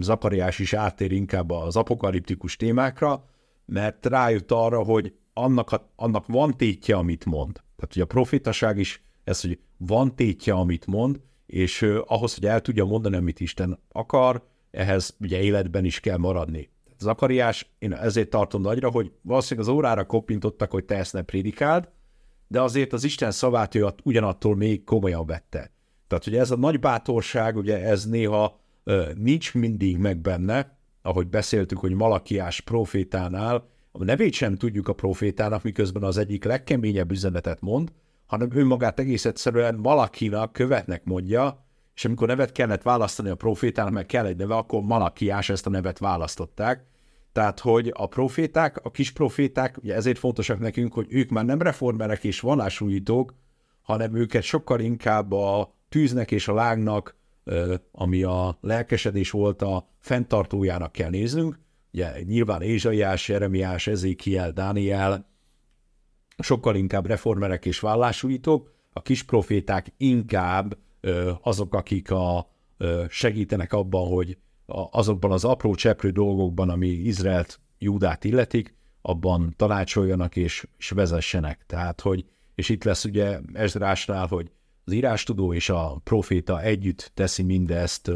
Zakariás 0.00 0.58
is 0.58 0.72
áttér 0.72 1.12
inkább 1.12 1.50
az 1.50 1.76
apokaliptikus 1.76 2.56
témákra, 2.56 3.24
mert 3.64 4.06
rájött 4.06 4.52
arra, 4.52 4.82
hogy 4.82 5.14
annak, 5.32 5.82
annak 5.96 6.26
van 6.26 6.56
tétje, 6.56 6.96
amit 6.96 7.24
mond. 7.24 7.52
Tehát, 7.52 7.92
hogy 7.92 8.02
a 8.02 8.06
profitaság 8.06 8.78
is 8.78 9.07
ez, 9.28 9.40
hogy 9.40 9.58
van 9.76 10.14
tétje, 10.14 10.52
amit 10.52 10.86
mond, 10.86 11.20
és 11.46 11.82
ahhoz, 12.06 12.34
hogy 12.34 12.46
el 12.46 12.60
tudja 12.60 12.84
mondani, 12.84 13.16
amit 13.16 13.40
Isten 13.40 13.78
akar, 13.92 14.46
ehhez 14.70 15.16
ugye 15.20 15.40
életben 15.40 15.84
is 15.84 16.00
kell 16.00 16.16
maradni. 16.16 16.70
Zakariás, 16.98 17.70
én 17.78 17.92
ezért 17.92 18.30
tartom 18.30 18.62
nagyra, 18.62 18.90
hogy 18.90 19.12
valószínűleg 19.22 19.68
az 19.68 19.74
órára 19.74 20.06
koppintottak, 20.06 20.70
hogy 20.70 20.84
te 20.84 20.96
ezt 20.96 21.12
ne 21.12 21.22
prédikáld, 21.22 21.88
de 22.48 22.60
azért 22.60 22.92
az 22.92 23.04
Isten 23.04 23.30
szavát 23.30 23.74
ő 23.74 23.86
ugyanattól 24.02 24.56
még 24.56 24.84
komolyan 24.84 25.26
vette. 25.26 25.70
Tehát, 26.06 26.24
hogy 26.24 26.36
ez 26.36 26.50
a 26.50 26.56
nagy 26.56 26.80
bátorság, 26.80 27.56
ugye 27.56 27.82
ez 27.82 28.04
néha 28.06 28.60
uh, 28.84 29.14
nincs 29.14 29.54
mindig 29.54 29.96
meg 29.96 30.18
benne, 30.18 30.78
ahogy 31.02 31.28
beszéltük, 31.28 31.78
hogy 31.78 31.92
Malakiás 31.92 32.60
profétánál, 32.60 33.68
a 33.92 34.04
nevét 34.04 34.32
sem 34.32 34.54
tudjuk 34.54 34.88
a 34.88 34.92
profétának, 34.92 35.62
miközben 35.62 36.02
az 36.02 36.16
egyik 36.16 36.44
legkeményebb 36.44 37.10
üzenetet 37.10 37.60
mond, 37.60 37.92
hanem 38.28 38.48
ő 38.52 38.64
magát 38.64 38.98
egész 38.98 39.24
egyszerűen 39.24 39.74
Malakinak 39.74 40.52
követnek 40.52 41.04
mondja, 41.04 41.66
és 41.94 42.04
amikor 42.04 42.28
nevet 42.28 42.52
kellett 42.52 42.82
választani 42.82 43.28
a 43.28 43.34
profétának, 43.34 43.92
meg 43.92 44.06
kell 44.06 44.26
egy 44.26 44.36
neve, 44.36 44.54
akkor 44.54 44.82
Malakiás 44.82 45.48
ezt 45.48 45.66
a 45.66 45.70
nevet 45.70 45.98
választották. 45.98 46.86
Tehát, 47.32 47.60
hogy 47.60 47.92
a 47.94 48.06
proféták, 48.06 48.84
a 48.84 48.90
kis 48.90 49.12
proféták, 49.12 49.76
ugye 49.82 49.94
ezért 49.94 50.18
fontosak 50.18 50.58
nekünk, 50.58 50.92
hogy 50.92 51.06
ők 51.10 51.30
már 51.30 51.44
nem 51.44 51.62
reformerek 51.62 52.24
és 52.24 52.40
vallásújítók, 52.40 53.34
hanem 53.82 54.14
őket 54.14 54.42
sokkal 54.42 54.80
inkább 54.80 55.32
a 55.32 55.74
tűznek 55.88 56.30
és 56.30 56.48
a 56.48 56.54
lágnak, 56.54 57.16
ami 57.92 58.22
a 58.22 58.58
lelkesedés 58.60 59.30
volt 59.30 59.62
a 59.62 59.88
fenntartójának 59.98 60.92
kell 60.92 61.10
néznünk. 61.10 61.58
Ugye 61.92 62.22
nyilván 62.22 62.62
Ézsaiás, 62.62 63.28
Jeremiás, 63.28 63.86
Ezékiel, 63.86 64.52
Dániel, 64.52 65.26
sokkal 66.38 66.76
inkább 66.76 67.06
reformerek 67.06 67.66
és 67.66 67.80
vallásújítók, 67.80 68.72
a 68.92 69.02
kis 69.02 69.22
proféták 69.22 69.92
inkább 69.96 70.78
azok, 71.42 71.74
akik 71.74 72.10
a, 72.10 72.50
segítenek 73.08 73.72
abban, 73.72 74.08
hogy 74.08 74.38
azokban 74.90 75.32
az 75.32 75.44
apró 75.44 75.74
cseprő 75.74 76.10
dolgokban, 76.10 76.68
ami 76.68 76.86
Izraelt, 76.86 77.60
Júdát 77.78 78.24
illetik, 78.24 78.76
abban 79.02 79.54
tanácsoljanak 79.56 80.36
és, 80.36 80.66
és 80.78 80.90
vezessenek. 80.90 81.64
Tehát, 81.66 82.00
hogy, 82.00 82.24
és 82.54 82.68
itt 82.68 82.84
lesz 82.84 83.04
ugye 83.04 83.38
Ezrásnál, 83.52 84.26
hogy 84.26 84.50
az 84.84 84.92
írástudó 84.92 85.52
és 85.54 85.68
a 85.68 86.00
proféta 86.04 86.62
együtt 86.62 87.10
teszi 87.14 87.42
mindezt 87.42 88.10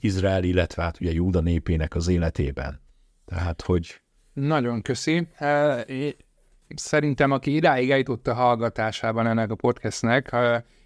Izrael, 0.00 0.44
illetve 0.44 0.82
hát 0.82 1.00
ugye 1.00 1.12
Júda 1.12 1.40
népének 1.40 1.94
az 1.94 2.08
életében. 2.08 2.80
Tehát, 3.24 3.62
hogy... 3.62 4.00
Nagyon 4.32 4.82
köszi. 4.82 5.28
Szerintem, 6.74 7.30
aki 7.30 7.54
idáig 7.54 7.90
eljutott 7.90 8.26
a 8.26 8.34
hallgatásában 8.34 9.26
ennek 9.26 9.50
a 9.50 9.54
podcastnek, 9.54 10.36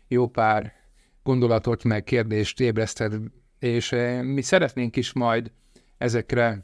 jó 0.08 0.28
pár 0.28 0.72
gondolatot 1.22 1.84
meg 1.84 2.04
kérdést 2.04 2.60
ébreszted, 2.60 3.14
és 3.58 3.92
eh, 3.92 4.22
mi 4.22 4.42
szeretnénk 4.42 4.96
is 4.96 5.12
majd 5.12 5.52
ezekre 5.98 6.60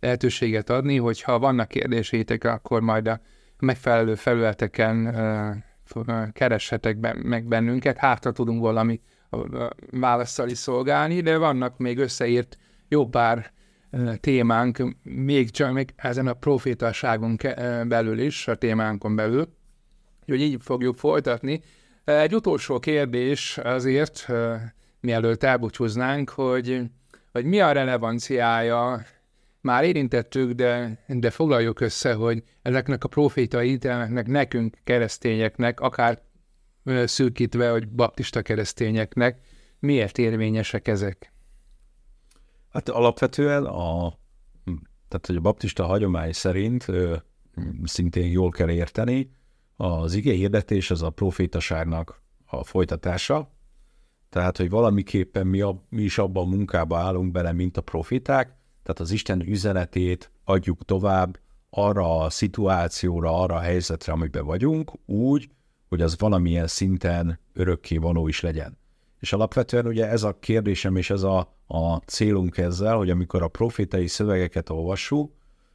lehetőséget 0.00 0.70
adni, 0.70 0.96
hogyha 0.96 1.38
vannak 1.38 1.68
kérdésétek, 1.68 2.44
akkor 2.44 2.80
majd 2.80 3.06
a 3.06 3.20
megfelelő 3.58 4.14
felületeken 4.14 5.06
uh, 5.06 6.32
kereshetek 6.32 7.14
meg 7.22 7.44
bennünket, 7.44 7.96
hátra 7.96 8.32
tudunk 8.32 8.60
valami 8.60 9.00
válaszsal 9.90 10.48
szolgálni, 10.48 11.20
de 11.20 11.36
vannak 11.36 11.78
még 11.78 11.98
összeírt 11.98 12.58
jó 12.88 13.06
pár 13.06 13.52
témánk, 14.20 14.96
még 15.02 15.50
csak 15.50 15.72
még 15.72 15.92
ezen 15.96 16.26
a 16.26 16.32
profétaságon 16.32 17.36
belül 17.88 18.18
is, 18.18 18.48
a 18.48 18.54
témánkon 18.54 19.16
belül, 19.16 19.48
hogy 20.26 20.40
így 20.40 20.56
fogjuk 20.60 20.96
folytatni, 20.96 21.62
egy 22.04 22.34
utolsó 22.34 22.78
kérdés 22.78 23.58
azért, 23.58 24.26
mielőtt 25.00 25.42
elbúcsúznánk, 25.42 26.30
hogy, 26.30 26.82
hogy 27.32 27.44
mi 27.44 27.60
a 27.60 27.72
relevanciája, 27.72 29.04
már 29.60 29.84
érintettük, 29.84 30.52
de, 30.52 30.98
de 31.06 31.30
foglaljuk 31.30 31.80
össze, 31.80 32.12
hogy 32.12 32.42
ezeknek 32.62 33.04
a 33.04 33.08
profétai 33.08 33.70
ítelmeknek 33.70 34.26
nekünk 34.26 34.76
keresztényeknek, 34.84 35.80
akár 35.80 36.22
szűkítve, 37.04 37.70
hogy 37.70 37.88
baptista 37.88 38.42
keresztényeknek, 38.42 39.38
miért 39.78 40.18
érvényesek 40.18 40.88
ezek? 40.88 41.33
Hát 42.74 42.88
alapvetően 42.88 43.64
a, 43.64 44.18
tehát, 45.08 45.26
hogy 45.26 45.36
a 45.36 45.40
baptista 45.40 45.84
hagyomány 45.84 46.32
szerint 46.32 46.86
szintén 47.84 48.30
jól 48.30 48.50
kell 48.50 48.70
érteni, 48.70 49.30
az 49.76 50.14
ige 50.14 50.32
hirdetés 50.32 50.90
az 50.90 51.02
a 51.02 51.10
profétaságnak 51.10 52.22
a 52.46 52.64
folytatása, 52.64 53.50
tehát, 54.28 54.56
hogy 54.56 54.70
valamiképpen 54.70 55.46
mi, 55.46 55.60
a, 55.60 55.82
mi 55.88 56.02
is 56.02 56.18
abban 56.18 56.46
a 56.46 56.48
munkába 56.48 56.98
állunk 56.98 57.32
bele, 57.32 57.52
mint 57.52 57.76
a 57.76 57.80
profiták, 57.80 58.56
tehát 58.82 59.00
az 59.00 59.10
Isten 59.10 59.40
üzenetét 59.40 60.30
adjuk 60.44 60.84
tovább 60.84 61.38
arra 61.70 62.18
a 62.18 62.30
szituációra, 62.30 63.40
arra 63.42 63.54
a 63.54 63.60
helyzetre, 63.60 64.12
amiben 64.12 64.44
vagyunk, 64.44 64.92
úgy, 65.06 65.48
hogy 65.88 66.02
az 66.02 66.18
valamilyen 66.18 66.66
szinten 66.66 67.38
örökké 67.52 67.96
való 67.96 68.28
is 68.28 68.40
legyen. 68.40 68.78
És 69.24 69.32
alapvetően 69.32 69.86
ugye 69.86 70.08
ez 70.08 70.22
a 70.22 70.38
kérdésem 70.40 70.96
és 70.96 71.10
ez 71.10 71.22
a, 71.22 71.56
a 71.66 71.96
célunk 71.96 72.58
ezzel, 72.58 72.96
hogy 72.96 73.10
amikor 73.10 73.42
a 73.42 73.48
profétai 73.48 74.06
szövegeket 74.06 74.70
olvassuk, 74.70 75.32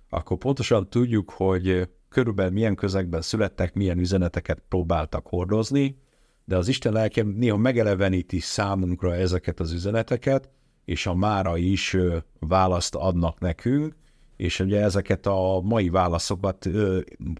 akkor 0.09 0.37
pontosan 0.37 0.89
tudjuk, 0.89 1.29
hogy 1.29 1.89
körülbelül 2.09 2.51
milyen 2.51 2.75
közegben 2.75 3.21
születtek, 3.21 3.73
milyen 3.73 3.99
üzeneteket 3.99 4.63
próbáltak 4.67 5.27
hordozni, 5.27 5.97
de 6.45 6.57
az 6.57 6.67
Isten 6.67 6.93
lelke 6.93 7.23
néha 7.23 7.57
megeleveníti 7.57 8.39
számunkra 8.39 9.15
ezeket 9.15 9.59
az 9.59 9.71
üzeneteket, 9.71 10.49
és 10.85 11.05
a 11.05 11.13
mára 11.13 11.57
is 11.57 11.97
választ 12.39 12.95
adnak 12.95 13.39
nekünk, 13.39 13.95
és 14.35 14.59
ugye 14.59 14.81
ezeket 14.81 15.25
a 15.25 15.61
mai 15.63 15.89
válaszokat 15.89 16.69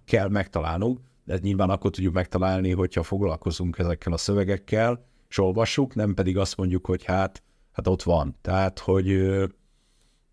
kell 0.06 0.30
megtalálnunk, 0.30 1.00
de 1.24 1.38
nyilván 1.42 1.70
akkor 1.70 1.92
tudjuk 1.92 2.14
megtalálni, 2.14 2.72
hogyha 2.72 3.04
foglalkozunk 3.04 3.78
ezekkel 3.78 4.14
a 4.14 4.18
szövegekkel, 4.18 5.08
és 5.30 5.38
olvassuk, 5.38 5.96
nem 5.96 6.14
pedig 6.14 6.38
azt 6.38 6.58
mondjuk, 6.58 6.86
hogy 6.86 7.04
hát, 7.04 7.44
hát 7.72 7.88
ott 7.88 8.04
van. 8.04 8.36
Tehát, 8.42 8.80
hogy 8.80 9.08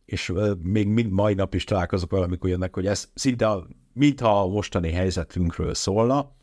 és 0.04 0.32
még 0.62 0.88
mind 0.88 1.10
mai 1.10 1.34
nap 1.34 1.54
is 1.54 1.64
találkozok 1.64 2.10
valamikor 2.10 2.50
jönnek, 2.50 2.74
hogy 2.74 2.86
ez 2.86 3.10
szinte 3.14 3.56
mintha 3.92 4.40
a 4.40 4.46
mostani 4.46 4.90
helyzetünkről 4.90 5.74
szólna, 5.74 6.34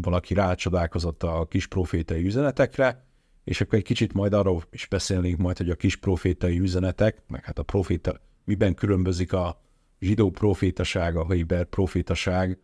valaki 0.00 0.34
rácsodálkozott 0.34 1.22
a 1.22 1.46
kis 1.48 1.66
profétai 1.66 2.24
üzenetekre, 2.24 3.04
és 3.44 3.60
akkor 3.60 3.78
egy 3.78 3.84
kicsit 3.84 4.12
majd 4.12 4.32
arról 4.32 4.62
is 4.70 4.86
beszélnénk 4.86 5.38
majd, 5.38 5.56
hogy 5.56 5.70
a 5.70 5.74
kis 5.74 5.96
profétai 5.96 6.58
üzenetek, 6.58 7.22
meg 7.28 7.44
hát 7.44 7.58
a 7.58 7.62
proféta, 7.62 8.20
miben 8.44 8.74
különbözik 8.74 9.32
a 9.32 9.60
zsidó 10.00 10.30
profétaság, 10.30 11.16
a 11.16 11.26
Heiber 11.26 11.64
profétaság 11.64 12.58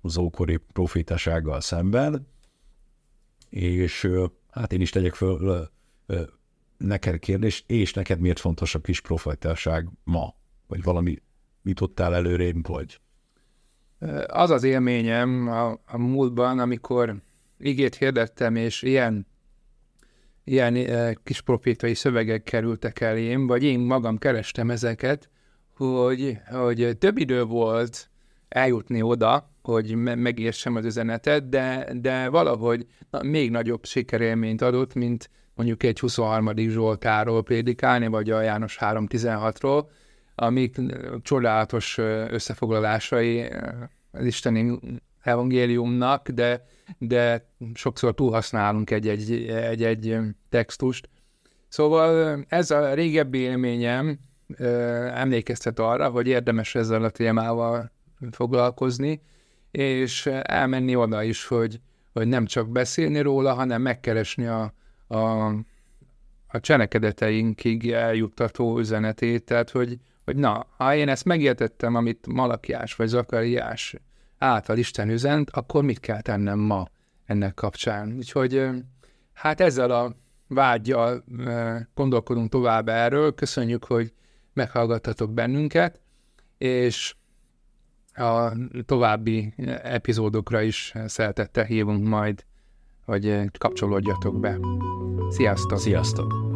az 0.00 0.16
ókori 0.16 0.56
profétasággal 0.72 1.60
szemben, 1.60 2.26
és 3.48 4.08
hát 4.50 4.72
én 4.72 4.80
is 4.80 4.90
tegyek 4.90 5.14
föl 5.14 5.68
neked 6.76 7.18
kérdést, 7.18 7.70
és 7.70 7.92
neked 7.92 8.20
miért 8.20 8.38
fontos 8.38 8.74
a 8.74 8.80
kis 8.80 9.00
profétaság 9.00 9.88
ma? 10.04 10.34
Vagy 10.66 10.82
valami 10.82 11.22
tudtál 11.74 12.14
előrébb, 12.14 12.66
vagy? 12.66 13.00
Az 14.26 14.50
az 14.50 14.62
élményem 14.62 15.48
a, 15.48 15.70
a 15.86 15.98
múltban, 15.98 16.58
amikor 16.58 17.16
igét 17.58 17.94
hirdettem, 17.94 18.56
és 18.56 18.82
ilyen, 18.82 19.26
ilyen 20.44 20.88
kis 21.22 21.40
profétai 21.40 21.94
szövegek 21.94 22.42
kerültek 22.42 23.00
elém, 23.00 23.46
vagy 23.46 23.62
én 23.62 23.80
magam 23.80 24.18
kerestem 24.18 24.70
ezeket, 24.70 25.30
hogy, 25.76 26.38
hogy 26.50 26.96
több 26.98 27.16
idő 27.16 27.44
volt 27.44 28.10
eljutni 28.48 29.02
oda, 29.02 29.50
hogy 29.66 29.94
megértsem 29.96 30.76
az 30.76 30.84
üzenetet, 30.84 31.48
de, 31.48 31.88
de 31.94 32.28
valahogy 32.28 32.86
na, 33.10 33.22
még 33.22 33.50
nagyobb 33.50 33.84
sikerélményt 33.84 34.62
adott, 34.62 34.94
mint 34.94 35.30
mondjuk 35.54 35.82
egy 35.82 36.00
23. 36.00 36.56
Zsoltáról 36.56 37.42
prédikálni, 37.42 38.06
vagy 38.06 38.30
a 38.30 38.40
János 38.40 38.78
3.16-ról, 38.80 39.84
amik 40.34 40.76
csodálatos 41.22 41.98
összefoglalásai 42.28 43.44
az 44.10 44.24
isteni 44.24 44.78
evangéliumnak, 45.22 46.28
de, 46.28 46.64
de 46.98 47.48
sokszor 47.74 48.14
túlhasználunk 48.14 48.90
egy-egy, 48.90 49.46
egy-egy 49.48 50.18
textust. 50.48 51.08
Szóval 51.68 52.44
ez 52.48 52.70
a 52.70 52.94
régebbi 52.94 53.38
élményem 53.38 54.18
emlékeztet 55.14 55.78
arra, 55.78 56.08
hogy 56.08 56.26
érdemes 56.26 56.74
ezzel 56.74 57.04
a 57.04 57.10
témával 57.10 57.92
foglalkozni, 58.30 59.20
és 59.76 60.26
elmenni 60.42 60.96
oda 60.96 61.22
is, 61.22 61.46
hogy, 61.46 61.80
hogy 62.12 62.28
nem 62.28 62.46
csak 62.46 62.68
beszélni 62.68 63.20
róla, 63.20 63.54
hanem 63.54 63.82
megkeresni 63.82 64.46
a, 64.46 64.72
a, 65.06 65.46
a 66.46 66.60
cselekedeteinkig 66.60 67.92
eljuttató 67.92 68.78
üzenetét, 68.78 69.44
tehát 69.44 69.70
hogy, 69.70 69.98
hogy 70.24 70.36
na, 70.36 70.66
ha 70.76 70.94
én 70.94 71.08
ezt 71.08 71.24
megértettem, 71.24 71.94
amit 71.94 72.26
Malakiás 72.26 72.94
vagy 72.94 73.06
Zakariás 73.06 73.94
által 74.38 74.78
Isten 74.78 75.10
üzent, 75.10 75.50
akkor 75.50 75.84
mit 75.84 76.00
kell 76.00 76.20
tennem 76.20 76.58
ma 76.58 76.88
ennek 77.24 77.54
kapcsán? 77.54 78.14
Úgyhogy 78.16 78.68
hát 79.32 79.60
ezzel 79.60 79.90
a 79.90 80.16
vágyjal 80.48 81.24
gondolkodunk 81.94 82.50
tovább 82.50 82.88
erről. 82.88 83.34
Köszönjük, 83.34 83.84
hogy 83.84 84.12
meghallgattatok 84.52 85.32
bennünket, 85.32 86.00
és 86.58 87.14
a 88.16 88.52
további 88.86 89.54
epizódokra 89.82 90.60
is 90.60 90.94
szeretettel 91.06 91.64
hívunk 91.64 92.08
majd, 92.08 92.44
hogy 93.04 93.50
kapcsolódjatok 93.58 94.40
be. 94.40 94.58
Sziasztok! 95.30 95.78
Sziasztok! 95.78 96.55